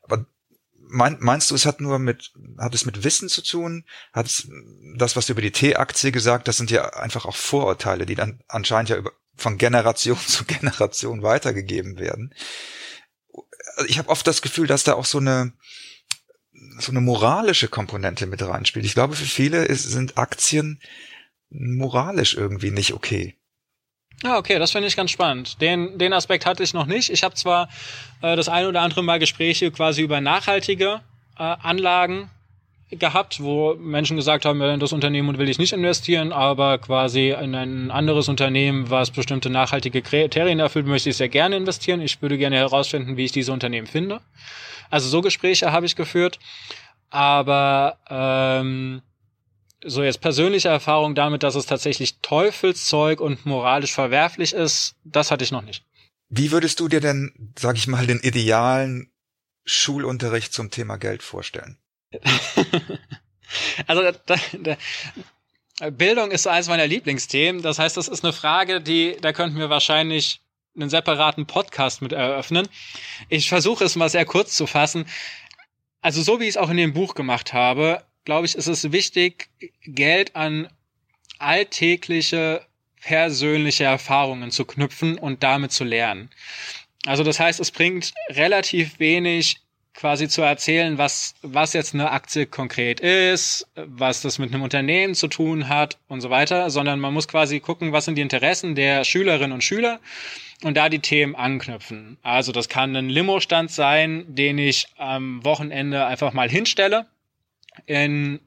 Aber 0.01 0.25
mein, 0.93 1.17
meinst 1.19 1.49
du, 1.49 1.55
es 1.55 1.65
hat 1.65 1.81
nur 1.81 1.97
mit, 1.97 2.31
hat 2.59 2.75
es 2.75 2.85
mit 2.85 3.03
Wissen 3.03 3.27
zu 3.27 3.41
tun? 3.41 3.83
Hat 4.13 4.27
es 4.27 4.47
das, 4.95 5.15
was 5.15 5.25
du 5.25 5.33
über 5.33 5.41
die 5.41 5.51
T-Aktie 5.51 6.11
gesagt, 6.11 6.47
das 6.47 6.57
sind 6.57 6.69
ja 6.69 6.93
einfach 6.93 7.25
auch 7.25 7.35
Vorurteile, 7.35 8.05
die 8.05 8.15
dann 8.15 8.41
anscheinend 8.47 8.89
ja 8.89 8.97
über, 8.97 9.11
von 9.35 9.57
Generation 9.57 10.19
zu 10.27 10.45
Generation 10.45 11.23
weitergegeben 11.23 11.97
werden. 11.97 12.33
Ich 13.87 13.97
habe 13.97 14.09
oft 14.09 14.27
das 14.27 14.43
Gefühl, 14.43 14.67
dass 14.67 14.83
da 14.83 14.93
auch 14.93 15.05
so 15.05 15.17
eine 15.17 15.53
so 16.79 16.91
eine 16.91 17.01
moralische 17.01 17.67
Komponente 17.67 18.25
mit 18.25 18.41
reinspielt. 18.41 18.85
Ich 18.85 18.93
glaube, 18.93 19.15
für 19.15 19.25
viele 19.25 19.65
ist, 19.65 19.83
sind 19.83 20.17
Aktien 20.17 20.79
moralisch 21.49 22.35
irgendwie 22.35 22.71
nicht 22.71 22.93
okay. 22.93 23.37
Ja, 24.21 24.37
okay, 24.37 24.59
das 24.59 24.71
finde 24.71 24.87
ich 24.87 24.95
ganz 24.95 25.11
spannend. 25.11 25.59
Den, 25.61 25.97
den 25.97 26.13
Aspekt 26.13 26.45
hatte 26.45 26.63
ich 26.63 26.73
noch 26.73 26.85
nicht. 26.85 27.09
Ich 27.09 27.23
habe 27.23 27.35
zwar 27.35 27.67
äh, 28.21 28.35
das 28.35 28.47
ein 28.47 28.65
oder 28.65 28.81
andere 28.81 29.03
Mal 29.03 29.19
Gespräche 29.19 29.71
quasi 29.71 30.01
über 30.01 30.21
nachhaltige 30.21 31.01
äh, 31.37 31.43
Anlagen 31.43 32.29
gehabt, 32.89 33.41
wo 33.41 33.75
Menschen 33.75 34.17
gesagt 34.17 34.45
haben, 34.45 34.61
in 34.61 34.79
das 34.79 34.93
Unternehmen 34.93 35.37
will 35.37 35.49
ich 35.49 35.57
nicht 35.57 35.73
investieren, 35.73 36.31
aber 36.31 36.77
quasi 36.77 37.31
in 37.31 37.55
ein 37.55 37.91
anderes 37.91 38.29
Unternehmen, 38.29 38.89
was 38.89 39.11
bestimmte 39.11 39.49
nachhaltige 39.49 40.01
Kriterien 40.01 40.59
erfüllt, 40.59 40.85
möchte 40.85 41.09
ich 41.09 41.17
sehr 41.17 41.29
gerne 41.29 41.57
investieren. 41.57 42.01
Ich 42.01 42.21
würde 42.21 42.37
gerne 42.37 42.57
herausfinden, 42.57 43.17
wie 43.17 43.25
ich 43.25 43.31
diese 43.31 43.51
Unternehmen 43.51 43.87
finde. 43.87 44.21
Also 44.89 45.09
so 45.09 45.21
Gespräche 45.21 45.71
habe 45.71 45.85
ich 45.85 45.95
geführt, 45.95 46.39
aber 47.09 47.97
ähm, 48.09 49.01
so 49.85 50.03
jetzt 50.03 50.21
persönliche 50.21 50.69
Erfahrung 50.69 51.15
damit, 51.15 51.43
dass 51.43 51.55
es 51.55 51.65
tatsächlich 51.65 52.19
Teufelszeug 52.19 53.19
und 53.19 53.45
moralisch 53.45 53.93
verwerflich 53.93 54.53
ist, 54.53 54.95
das 55.03 55.31
hatte 55.31 55.43
ich 55.43 55.51
noch 55.51 55.61
nicht. 55.61 55.85
Wie 56.29 56.51
würdest 56.51 56.79
du 56.79 56.87
dir 56.87 56.99
denn, 56.99 57.53
sag 57.57 57.77
ich 57.77 57.87
mal, 57.87 58.07
den 58.07 58.19
idealen 58.19 59.11
Schulunterricht 59.65 60.53
zum 60.53 60.71
Thema 60.71 60.97
Geld 60.97 61.21
vorstellen? 61.21 61.77
also 63.87 64.01
da, 64.25 64.35
da, 64.59 64.77
Bildung 65.91 66.31
ist 66.31 66.47
eines 66.47 66.67
meiner 66.67 66.87
Lieblingsthemen. 66.87 67.61
Das 67.61 67.79
heißt, 67.79 67.97
das 67.97 68.07
ist 68.07 68.23
eine 68.23 68.33
Frage, 68.33 68.81
die, 68.81 69.17
da 69.21 69.33
könnten 69.33 69.57
wir 69.57 69.69
wahrscheinlich 69.69 70.41
einen 70.75 70.89
separaten 70.89 71.45
Podcast 71.45 72.01
mit 72.01 72.13
eröffnen. 72.13 72.67
Ich 73.29 73.49
versuche 73.49 73.83
es 73.83 73.95
mal 73.95 74.09
sehr 74.09 74.25
kurz 74.25 74.55
zu 74.55 74.65
fassen. 74.65 75.05
Also 76.01 76.21
so 76.21 76.39
wie 76.39 76.45
ich 76.45 76.51
es 76.51 76.57
auch 76.57 76.69
in 76.69 76.77
dem 76.77 76.93
Buch 76.93 77.15
gemacht 77.15 77.53
habe, 77.53 78.03
glaube 78.25 78.45
ich, 78.45 78.55
ist 78.55 78.67
es 78.67 78.91
wichtig, 78.91 79.49
Geld 79.85 80.35
an 80.35 80.67
alltägliche 81.39 82.65
persönliche 83.01 83.83
Erfahrungen 83.83 84.51
zu 84.51 84.65
knüpfen 84.65 85.17
und 85.17 85.43
damit 85.43 85.71
zu 85.71 85.83
lernen. 85.83 86.29
Also 87.05 87.23
das 87.23 87.39
heißt, 87.39 87.59
es 87.59 87.71
bringt 87.71 88.13
relativ 88.29 88.99
wenig 88.99 89.57
quasi 89.93 90.27
zu 90.27 90.41
erzählen, 90.41 90.97
was, 90.97 91.35
was 91.41 91.73
jetzt 91.73 91.93
eine 91.93 92.11
Aktie 92.11 92.45
konkret 92.45 92.99
ist, 92.99 93.67
was 93.75 94.21
das 94.21 94.39
mit 94.39 94.51
einem 94.53 94.63
Unternehmen 94.63 95.13
zu 95.13 95.27
tun 95.27 95.69
hat 95.69 95.99
und 96.07 96.21
so 96.21 96.29
weiter, 96.29 96.69
sondern 96.69 96.99
man 96.99 97.13
muss 97.13 97.27
quasi 97.27 97.59
gucken, 97.59 97.91
was 97.91 98.05
sind 98.05 98.15
die 98.15 98.21
Interessen 98.21 98.73
der 98.73 99.03
Schülerinnen 99.03 99.51
und 99.51 99.63
Schüler 99.63 99.99
und 100.63 100.77
da 100.77 100.89
die 100.89 100.99
Themen 100.99 101.35
anknüpfen. 101.35 102.17
Also 102.23 102.51
das 102.51 102.69
kann 102.69 102.95
ein 102.95 103.09
Limo-Stand 103.09 103.69
sein, 103.69 104.25
den 104.27 104.57
ich 104.57 104.87
am 104.97 105.43
Wochenende 105.43 106.05
einfach 106.05 106.33
mal 106.33 106.49
hinstelle 106.49 107.05
in, 107.85 108.39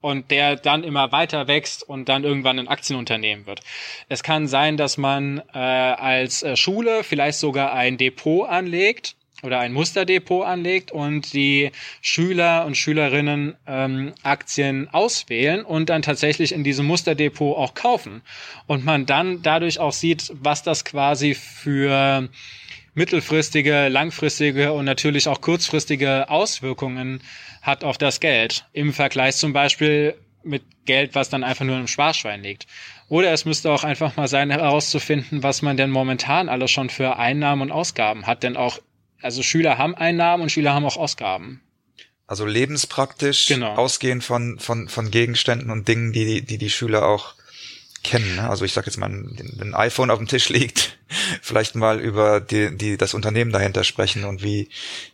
und 0.00 0.30
der 0.30 0.56
dann 0.56 0.84
immer 0.84 1.12
weiter 1.12 1.48
wächst 1.48 1.82
und 1.82 2.10
dann 2.10 2.24
irgendwann 2.24 2.58
ein 2.58 2.68
Aktienunternehmen 2.68 3.46
wird. 3.46 3.60
Es 4.10 4.22
kann 4.22 4.46
sein, 4.48 4.76
dass 4.76 4.98
man 4.98 5.42
äh, 5.54 5.58
als 5.58 6.42
äh, 6.42 6.56
Schule 6.56 7.04
vielleicht 7.04 7.38
sogar 7.38 7.72
ein 7.72 7.96
Depot 7.96 8.46
anlegt 8.46 9.16
oder 9.42 9.60
ein 9.60 9.72
Musterdepot 9.72 10.46
anlegt 10.46 10.92
und 10.92 11.32
die 11.32 11.70
Schüler 12.00 12.64
und 12.66 12.76
Schülerinnen 12.76 13.56
ähm, 13.66 14.12
Aktien 14.22 14.88
auswählen 14.88 15.64
und 15.64 15.88
dann 15.90 16.02
tatsächlich 16.02 16.52
in 16.52 16.64
diesem 16.64 16.86
Musterdepot 16.86 17.56
auch 17.56 17.74
kaufen. 17.74 18.22
Und 18.66 18.84
man 18.84 19.06
dann 19.06 19.42
dadurch 19.42 19.78
auch 19.78 19.92
sieht, 19.92 20.30
was 20.34 20.62
das 20.62 20.84
quasi 20.84 21.34
für 21.34 22.28
mittelfristige, 22.94 23.88
langfristige 23.88 24.72
und 24.72 24.84
natürlich 24.84 25.28
auch 25.28 25.40
kurzfristige 25.40 26.28
Auswirkungen 26.30 27.22
hat 27.62 27.84
auf 27.84 27.98
das 27.98 28.20
Geld. 28.20 28.66
Im 28.72 28.92
Vergleich 28.92 29.36
zum 29.36 29.52
Beispiel 29.52 30.14
mit 30.42 30.62
Geld, 30.84 31.14
was 31.14 31.30
dann 31.30 31.44
einfach 31.44 31.64
nur 31.64 31.78
im 31.78 31.88
Sparschwein 31.88 32.42
liegt. 32.42 32.66
Oder 33.08 33.32
es 33.32 33.44
müsste 33.44 33.70
auch 33.70 33.84
einfach 33.84 34.16
mal 34.16 34.28
sein, 34.28 34.50
herauszufinden, 34.50 35.42
was 35.42 35.62
man 35.62 35.76
denn 35.76 35.90
momentan 35.90 36.48
alles 36.48 36.70
schon 36.70 36.90
für 36.90 37.16
Einnahmen 37.16 37.62
und 37.62 37.72
Ausgaben 37.72 38.26
hat. 38.26 38.42
Denn 38.42 38.56
auch, 38.56 38.78
also 39.20 39.42
Schüler 39.42 39.78
haben 39.78 39.94
Einnahmen 39.94 40.42
und 40.42 40.50
Schüler 40.50 40.74
haben 40.74 40.84
auch 40.84 40.96
Ausgaben. 40.96 41.60
Also 42.26 42.46
lebenspraktisch, 42.46 43.48
genau. 43.48 43.74
ausgehend 43.74 44.24
von, 44.24 44.58
von, 44.58 44.88
von 44.88 45.10
Gegenständen 45.10 45.70
und 45.70 45.88
Dingen, 45.88 46.12
die, 46.12 46.42
die 46.42 46.58
die 46.58 46.70
Schüler 46.70 47.06
auch 47.06 47.34
kennen. 48.04 48.36
Ne? 48.36 48.48
Also 48.48 48.64
ich 48.64 48.72
sag 48.72 48.86
jetzt 48.86 48.98
mal, 48.98 49.10
wenn 49.10 49.68
ein 49.68 49.74
iPhone 49.74 50.10
auf 50.10 50.18
dem 50.18 50.28
Tisch 50.28 50.48
liegt, 50.48 50.98
vielleicht 51.42 51.74
mal 51.74 52.00
über 52.00 52.40
die, 52.40 52.76
die 52.76 52.96
das 52.96 53.14
Unternehmen 53.14 53.50
dahinter 53.50 53.82
sprechen 53.82 54.24
und 54.24 54.42
wie 54.42 54.68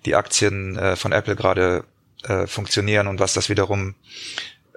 die 0.04 0.14
Aktien 0.14 0.76
äh, 0.76 0.96
von 0.96 1.12
Apple 1.12 1.36
gerade 1.36 1.84
äh, 2.24 2.46
funktionieren 2.46 3.06
und 3.06 3.20
was 3.20 3.32
das 3.32 3.48
wiederum 3.48 3.94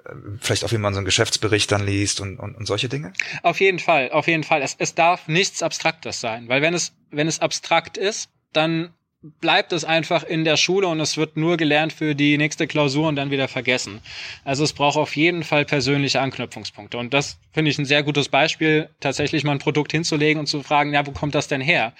äh, 0.04 0.10
vielleicht 0.40 0.64
auch 0.64 0.72
wie 0.72 0.78
man 0.78 0.94
so 0.94 0.98
einen 0.98 1.04
Geschäftsbericht 1.04 1.70
dann 1.70 1.84
liest 1.84 2.20
und, 2.20 2.38
und, 2.38 2.54
und 2.56 2.66
solche 2.66 2.88
Dinge? 2.88 3.12
Auf 3.42 3.60
jeden 3.60 3.78
Fall, 3.78 4.10
auf 4.10 4.26
jeden 4.26 4.44
Fall. 4.44 4.62
Es, 4.62 4.76
es 4.78 4.94
darf 4.94 5.28
nichts 5.28 5.62
Abstraktes 5.62 6.20
sein, 6.20 6.48
weil 6.48 6.62
wenn 6.62 6.72
es, 6.72 6.92
wenn 7.10 7.28
es 7.28 7.40
abstrakt 7.40 7.98
ist, 7.98 8.30
dann 8.52 8.94
bleibt 9.40 9.72
es 9.72 9.84
einfach 9.84 10.22
in 10.22 10.44
der 10.44 10.58
Schule 10.58 10.86
und 10.86 11.00
es 11.00 11.16
wird 11.16 11.36
nur 11.36 11.56
gelernt 11.56 11.94
für 11.94 12.14
die 12.14 12.36
nächste 12.36 12.66
Klausur 12.66 13.08
und 13.08 13.16
dann 13.16 13.30
wieder 13.30 13.48
vergessen. 13.48 14.00
Also 14.44 14.64
es 14.64 14.74
braucht 14.74 14.98
auf 14.98 15.16
jeden 15.16 15.44
Fall 15.44 15.64
persönliche 15.64 16.20
Anknüpfungspunkte. 16.20 16.98
Und 16.98 17.14
das 17.14 17.38
finde 17.52 17.70
ich 17.70 17.78
ein 17.78 17.86
sehr 17.86 18.02
gutes 18.02 18.28
Beispiel, 18.28 18.90
tatsächlich 19.00 19.42
mal 19.42 19.52
ein 19.52 19.58
Produkt 19.58 19.92
hinzulegen 19.92 20.40
und 20.40 20.46
zu 20.46 20.62
fragen, 20.62 20.92
ja, 20.92 21.06
wo 21.06 21.12
kommt 21.12 21.34
das 21.34 21.48
denn 21.48 21.62
her? 21.62 21.94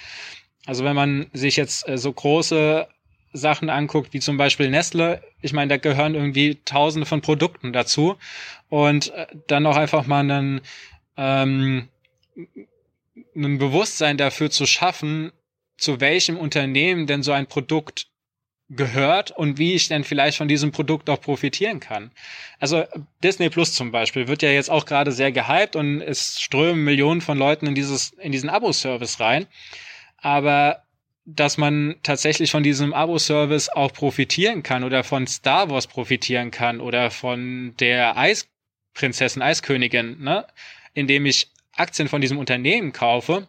Also 0.66 0.84
wenn 0.84 0.94
man 0.94 1.26
sich 1.32 1.56
jetzt 1.56 1.88
äh, 1.88 1.96
so 1.96 2.12
große 2.12 2.86
Sachen 3.32 3.70
anguckt, 3.70 4.12
wie 4.12 4.20
zum 4.20 4.36
Beispiel 4.36 4.68
Nestle, 4.68 5.22
ich 5.40 5.52
meine, 5.52 5.68
da 5.68 5.76
gehören 5.78 6.14
irgendwie 6.14 6.58
tausende 6.64 7.06
von 7.06 7.22
Produkten 7.22 7.72
dazu. 7.72 8.16
Und 8.68 9.12
äh, 9.14 9.26
dann 9.46 9.66
auch 9.66 9.76
einfach 9.76 10.06
mal 10.06 10.20
einen, 10.20 10.60
ähm, 11.16 11.88
ein 13.34 13.58
Bewusstsein 13.58 14.18
dafür 14.18 14.50
zu 14.50 14.66
schaffen, 14.66 15.32
zu 15.76 16.00
welchem 16.00 16.36
Unternehmen 16.36 17.06
denn 17.06 17.22
so 17.22 17.32
ein 17.32 17.46
Produkt 17.46 18.08
gehört 18.70 19.30
und 19.30 19.58
wie 19.58 19.74
ich 19.74 19.88
denn 19.88 20.04
vielleicht 20.04 20.38
von 20.38 20.48
diesem 20.48 20.72
Produkt 20.72 21.10
auch 21.10 21.20
profitieren 21.20 21.80
kann. 21.80 22.10
Also 22.58 22.84
Disney 23.22 23.50
Plus 23.50 23.74
zum 23.74 23.92
Beispiel 23.92 24.26
wird 24.26 24.42
ja 24.42 24.50
jetzt 24.50 24.70
auch 24.70 24.86
gerade 24.86 25.12
sehr 25.12 25.32
gehypt 25.32 25.76
und 25.76 26.00
es 26.00 26.40
strömen 26.40 26.82
Millionen 26.82 27.20
von 27.20 27.36
Leuten 27.36 27.66
in 27.66 27.74
dieses, 27.74 28.12
in 28.12 28.32
diesen 28.32 28.48
Abo-Service 28.48 29.20
rein. 29.20 29.46
Aber 30.16 30.82
dass 31.26 31.58
man 31.58 31.96
tatsächlich 32.02 32.50
von 32.50 32.62
diesem 32.62 32.92
Abo-Service 32.92 33.68
auch 33.70 33.92
profitieren 33.92 34.62
kann 34.62 34.84
oder 34.84 35.04
von 35.04 35.26
Star 35.26 35.70
Wars 35.70 35.86
profitieren 35.86 36.50
kann 36.50 36.80
oder 36.80 37.10
von 37.10 37.74
der 37.80 38.16
Eisprinzessin, 38.16 39.42
Eiskönigin, 39.42 40.22
ne? 40.22 40.46
indem 40.94 41.26
ich 41.26 41.50
Aktien 41.72 42.08
von 42.08 42.20
diesem 42.20 42.38
Unternehmen 42.38 42.92
kaufe, 42.92 43.48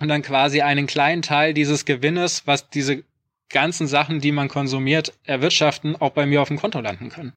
und 0.00 0.08
dann 0.08 0.22
quasi 0.22 0.60
einen 0.60 0.86
kleinen 0.86 1.22
Teil 1.22 1.54
dieses 1.54 1.84
Gewinnes, 1.84 2.46
was 2.46 2.68
diese 2.68 3.04
ganzen 3.48 3.86
Sachen, 3.86 4.20
die 4.20 4.32
man 4.32 4.48
konsumiert, 4.48 5.12
erwirtschaften, 5.24 5.96
auch 5.96 6.10
bei 6.10 6.26
mir 6.26 6.42
auf 6.42 6.48
dem 6.48 6.58
Konto 6.58 6.80
landen 6.80 7.08
können. 7.08 7.32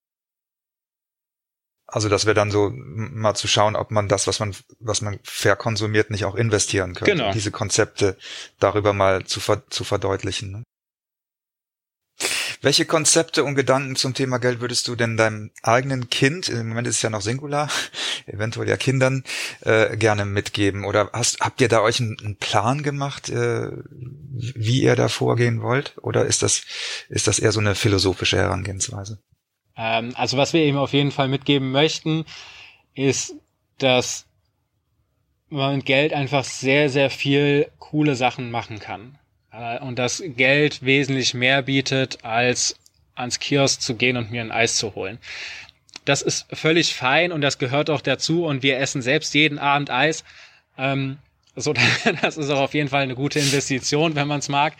Also 1.89 2.09
das 2.09 2.25
wäre 2.25 2.33
dann 2.33 2.51
so 2.51 2.71
mal 2.73 3.35
zu 3.35 3.47
schauen, 3.47 3.77
ob 3.77 3.91
man 3.91 4.09
das, 4.09 4.27
was 4.27 4.39
man, 4.39 4.53
was 4.79 5.01
man 5.01 5.19
verkonsumiert, 5.23 6.09
nicht 6.09 6.25
auch 6.25 6.35
investieren 6.35 6.93
könnte. 6.93 7.13
Genau. 7.13 7.31
Diese 7.31 7.51
Konzepte 7.51 8.17
darüber 8.59 8.91
mal 8.91 9.23
zu, 9.25 9.39
ver 9.39 9.69
zu 9.69 9.85
verdeutlichen. 9.85 10.51
Ne? 10.51 10.63
Welche 12.67 12.83
Konzepte 12.83 13.45
und 13.45 13.55
Gedanken 13.55 13.95
zum 13.95 14.13
Thema 14.13 14.39
Geld 14.39 14.59
würdest 14.59 14.89
du 14.89 14.97
denn 14.97 15.15
deinem 15.15 15.51
eigenen 15.63 16.09
Kind, 16.09 16.49
im 16.49 16.67
Moment 16.67 16.85
ist 16.85 16.97
es 16.97 17.01
ja 17.01 17.09
noch 17.09 17.21
Singular, 17.21 17.69
eventuell 18.25 18.67
ja 18.67 18.75
Kindern, 18.75 19.23
äh, 19.61 19.95
gerne 19.95 20.25
mitgeben? 20.25 20.83
Oder 20.83 21.09
hast, 21.13 21.39
habt 21.39 21.61
ihr 21.61 21.69
da 21.69 21.79
euch 21.79 22.01
einen, 22.01 22.19
einen 22.19 22.35
Plan 22.35 22.83
gemacht, 22.83 23.29
äh, 23.29 23.71
wie 24.33 24.81
ihr 24.81 24.97
da 24.97 25.07
vorgehen 25.07 25.61
wollt? 25.61 25.93
Oder 26.01 26.25
ist 26.25 26.43
das, 26.43 26.65
ist 27.07 27.27
das 27.27 27.39
eher 27.39 27.53
so 27.53 27.61
eine 27.61 27.73
philosophische 27.73 28.35
Herangehensweise? 28.35 29.21
Ähm, 29.77 30.11
also 30.17 30.35
was 30.35 30.51
wir 30.51 30.59
eben 30.59 30.77
auf 30.77 30.91
jeden 30.91 31.11
Fall 31.11 31.29
mitgeben 31.29 31.71
möchten, 31.71 32.25
ist, 32.95 33.33
dass 33.77 34.25
man 35.47 35.77
mit 35.77 35.85
Geld 35.85 36.11
einfach 36.11 36.43
sehr, 36.43 36.89
sehr 36.89 37.11
viel 37.11 37.71
coole 37.79 38.17
Sachen 38.17 38.51
machen 38.51 38.79
kann. 38.79 39.17
Äh, 39.57 39.79
und 39.79 39.97
das 39.99 40.23
Geld 40.25 40.83
wesentlich 40.83 41.33
mehr 41.33 41.61
bietet, 41.61 42.23
als 42.23 42.77
ans 43.15 43.39
Kiosk 43.39 43.81
zu 43.81 43.95
gehen 43.95 44.17
und 44.17 44.31
mir 44.31 44.41
ein 44.41 44.51
Eis 44.51 44.77
zu 44.77 44.95
holen. 44.95 45.17
Das 46.05 46.21
ist 46.21 46.45
völlig 46.53 46.93
fein 46.93 47.31
und 47.31 47.41
das 47.41 47.57
gehört 47.57 47.89
auch 47.89 48.01
dazu 48.01 48.45
und 48.45 48.63
wir 48.63 48.77
essen 48.77 49.01
selbst 49.01 49.33
jeden 49.33 49.59
Abend 49.59 49.89
Eis. 49.89 50.23
Ähm, 50.77 51.17
so, 51.55 51.73
das 52.21 52.37
ist 52.37 52.49
auch 52.49 52.61
auf 52.61 52.73
jeden 52.73 52.87
Fall 52.89 53.01
eine 53.01 53.15
gute 53.15 53.39
Investition, 53.39 54.15
wenn 54.15 54.27
man 54.27 54.39
es 54.39 54.47
mag. 54.47 54.73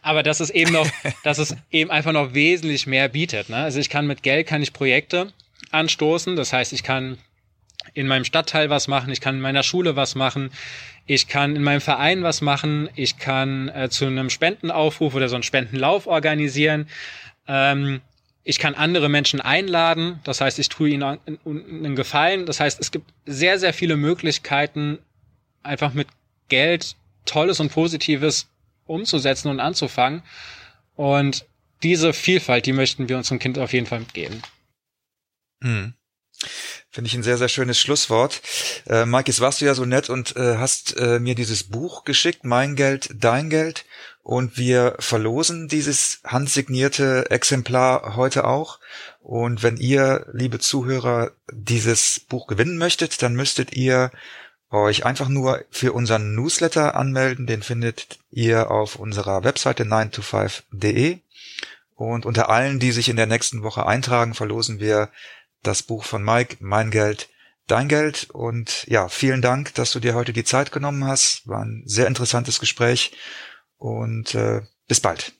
Aber 0.00 0.22
dass 0.22 0.40
es 0.40 0.50
eben 0.50 0.72
noch, 0.72 0.88
dass 1.24 1.38
es 1.38 1.54
eben 1.70 1.90
einfach 1.90 2.12
noch 2.12 2.34
wesentlich 2.34 2.86
mehr 2.86 3.08
bietet. 3.08 3.50
Ne? 3.50 3.56
Also 3.56 3.78
ich 3.78 3.90
kann 3.90 4.06
mit 4.06 4.22
Geld 4.22 4.46
kann 4.46 4.62
ich 4.62 4.72
Projekte 4.72 5.32
anstoßen. 5.70 6.34
Das 6.34 6.52
heißt, 6.52 6.72
ich 6.72 6.82
kann 6.82 7.18
in 7.94 8.06
meinem 8.06 8.24
Stadtteil 8.24 8.70
was 8.70 8.88
machen, 8.88 9.10
ich 9.10 9.20
kann 9.20 9.36
in 9.36 9.40
meiner 9.40 9.62
Schule 9.62 9.96
was 9.96 10.14
machen, 10.14 10.50
ich 11.06 11.28
kann 11.28 11.56
in 11.56 11.62
meinem 11.62 11.80
Verein 11.80 12.22
was 12.22 12.40
machen, 12.40 12.88
ich 12.94 13.18
kann 13.18 13.68
äh, 13.68 13.88
zu 13.90 14.06
einem 14.06 14.30
Spendenaufruf 14.30 15.14
oder 15.14 15.28
so 15.28 15.36
einen 15.36 15.42
Spendenlauf 15.42 16.06
organisieren. 16.06 16.88
Ähm, 17.48 18.00
ich 18.44 18.58
kann 18.58 18.74
andere 18.74 19.08
Menschen 19.08 19.40
einladen, 19.40 20.20
das 20.24 20.40
heißt, 20.40 20.58
ich 20.58 20.68
tue 20.68 20.90
ihnen 20.90 21.18
einen 21.24 21.96
Gefallen. 21.96 22.44
Das 22.44 22.58
heißt, 22.58 22.80
es 22.80 22.90
gibt 22.90 23.12
sehr, 23.24 23.58
sehr 23.58 23.72
viele 23.72 23.96
Möglichkeiten, 23.96 24.98
einfach 25.62 25.92
mit 25.94 26.08
Geld 26.48 26.96
Tolles 27.24 27.60
und 27.60 27.70
Positives 27.70 28.48
umzusetzen 28.86 29.48
und 29.48 29.60
anzufangen. 29.60 30.22
Und 30.96 31.46
diese 31.82 32.12
Vielfalt, 32.12 32.66
die 32.66 32.72
möchten 32.72 33.08
wir 33.08 33.16
unserem 33.16 33.38
Kind 33.38 33.58
auf 33.58 33.72
jeden 33.72 33.86
Fall 33.86 34.00
mitgeben. 34.00 34.42
Hm. 35.62 35.94
Finde 36.92 37.08
ich 37.08 37.14
ein 37.14 37.22
sehr, 37.22 37.38
sehr 37.38 37.48
schönes 37.48 37.80
Schlusswort. 37.80 38.42
Äh, 38.86 39.06
Mike, 39.06 39.30
jetzt 39.30 39.40
warst 39.40 39.62
du 39.62 39.64
ja 39.64 39.74
so 39.74 39.86
nett 39.86 40.10
und 40.10 40.36
äh, 40.36 40.58
hast 40.58 40.94
äh, 40.98 41.20
mir 41.20 41.34
dieses 41.34 41.64
Buch 41.64 42.04
geschickt, 42.04 42.44
Mein 42.44 42.76
Geld, 42.76 43.08
Dein 43.14 43.48
Geld. 43.48 43.86
Und 44.22 44.58
wir 44.58 44.96
verlosen 44.98 45.68
dieses 45.68 46.20
handsignierte 46.22 47.30
Exemplar 47.30 48.14
heute 48.14 48.44
auch. 48.46 48.78
Und 49.20 49.62
wenn 49.62 49.78
ihr, 49.78 50.26
liebe 50.34 50.58
Zuhörer, 50.58 51.30
dieses 51.50 52.20
Buch 52.20 52.46
gewinnen 52.46 52.76
möchtet, 52.76 53.22
dann 53.22 53.34
müsstet 53.34 53.72
ihr 53.72 54.10
euch 54.70 55.06
einfach 55.06 55.28
nur 55.28 55.64
für 55.70 55.94
unseren 55.94 56.34
Newsletter 56.34 56.94
anmelden. 56.94 57.46
Den 57.46 57.62
findet 57.62 58.18
ihr 58.30 58.70
auf 58.70 58.96
unserer 58.96 59.44
Webseite 59.44 59.84
9to5.de. 59.84 61.20
Und 61.96 62.26
unter 62.26 62.50
allen, 62.50 62.80
die 62.80 62.92
sich 62.92 63.08
in 63.08 63.16
der 63.16 63.26
nächsten 63.26 63.62
Woche 63.62 63.86
eintragen, 63.86 64.34
verlosen 64.34 64.78
wir 64.78 65.08
das 65.62 65.82
Buch 65.82 66.04
von 66.04 66.22
Mike, 66.24 66.56
Mein 66.60 66.90
Geld, 66.90 67.28
Dein 67.66 67.88
Geld. 67.88 68.28
Und 68.30 68.84
ja, 68.88 69.08
vielen 69.08 69.40
Dank, 69.40 69.74
dass 69.74 69.92
du 69.92 70.00
dir 70.00 70.14
heute 70.14 70.32
die 70.32 70.44
Zeit 70.44 70.72
genommen 70.72 71.04
hast. 71.04 71.46
War 71.46 71.64
ein 71.64 71.82
sehr 71.86 72.06
interessantes 72.06 72.58
Gespräch 72.58 73.12
und 73.78 74.34
äh, 74.34 74.62
bis 74.88 75.00
bald. 75.00 75.32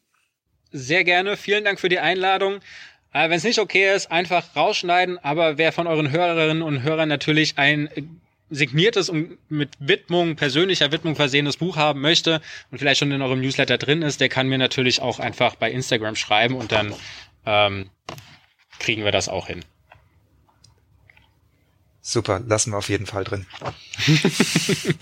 Sehr 0.71 1.05
gerne. 1.05 1.37
Vielen 1.37 1.65
Dank 1.65 1.81
für 1.81 1.89
die 1.89 1.99
Einladung. 1.99 2.61
Äh, 3.13 3.29
Wenn 3.29 3.37
es 3.37 3.45
nicht 3.45 3.59
okay 3.59 3.95
ist, 3.95 4.11
einfach 4.11 4.57
rausschneiden. 4.57 5.19
Aber 5.19 5.59
wer 5.59 5.73
von 5.73 5.87
euren 5.87 6.11
Hörerinnen 6.11 6.63
und 6.63 6.83
Hörern 6.83 7.09
natürlich 7.09 7.59
ein 7.59 7.91
signiertes 8.49 9.09
und 9.09 9.39
mit 9.51 9.71
Widmung, 9.79 10.37
persönlicher 10.37 10.93
Widmung 10.93 11.17
versehenes 11.17 11.57
Buch 11.57 11.77
haben 11.77 12.01
möchte 12.01 12.41
und 12.71 12.79
vielleicht 12.79 13.01
schon 13.01 13.11
in 13.11 13.23
eurem 13.23 13.41
Newsletter 13.41 13.79
drin 13.79 14.03
ist, 14.03 14.21
der 14.21 14.29
kann 14.29 14.49
mir 14.49 14.59
natürlich 14.59 15.01
auch 15.01 15.19
einfach 15.19 15.57
bei 15.57 15.71
Instagram 15.71 16.17
schreiben 16.17 16.55
und 16.55 16.71
dann 16.71 16.95
ähm, 17.47 17.91
kriegen 18.79 19.05
wir 19.05 19.13
das 19.13 19.29
auch 19.29 19.47
hin. 19.47 19.65
Super, 22.03 22.41
lassen 22.41 22.73
wir 22.73 22.79
auf 22.79 22.89
jeden 22.89 23.07
Fall 23.07 23.23
drin. 23.23 23.47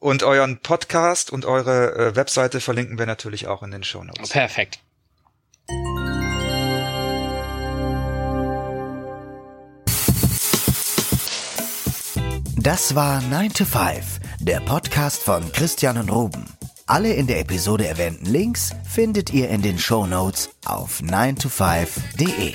und 0.00 0.24
euren 0.24 0.58
Podcast 0.58 1.30
und 1.30 1.44
eure 1.44 1.94
äh, 1.94 2.16
Webseite 2.16 2.60
verlinken 2.60 2.98
wir 2.98 3.06
natürlich 3.06 3.46
auch 3.46 3.62
in 3.62 3.70
den 3.70 3.84
Show 3.84 4.02
Notes. 4.02 4.30
Perfekt. 4.30 4.80
Das 12.56 12.94
war 12.94 13.20
9 13.22 13.52
to 13.52 13.64
5, 13.64 14.20
der 14.40 14.60
Podcast 14.60 15.22
von 15.22 15.52
Christian 15.52 15.98
und 15.98 16.08
Ruben. 16.10 16.46
Alle 16.86 17.12
in 17.12 17.26
der 17.26 17.40
Episode 17.40 17.86
erwähnten 17.86 18.26
Links 18.26 18.72
findet 18.84 19.32
ihr 19.32 19.48
in 19.50 19.62
den 19.62 19.78
Show 19.78 20.06
Notes 20.06 20.50
auf 20.64 21.00
9to5.de. 21.00 22.54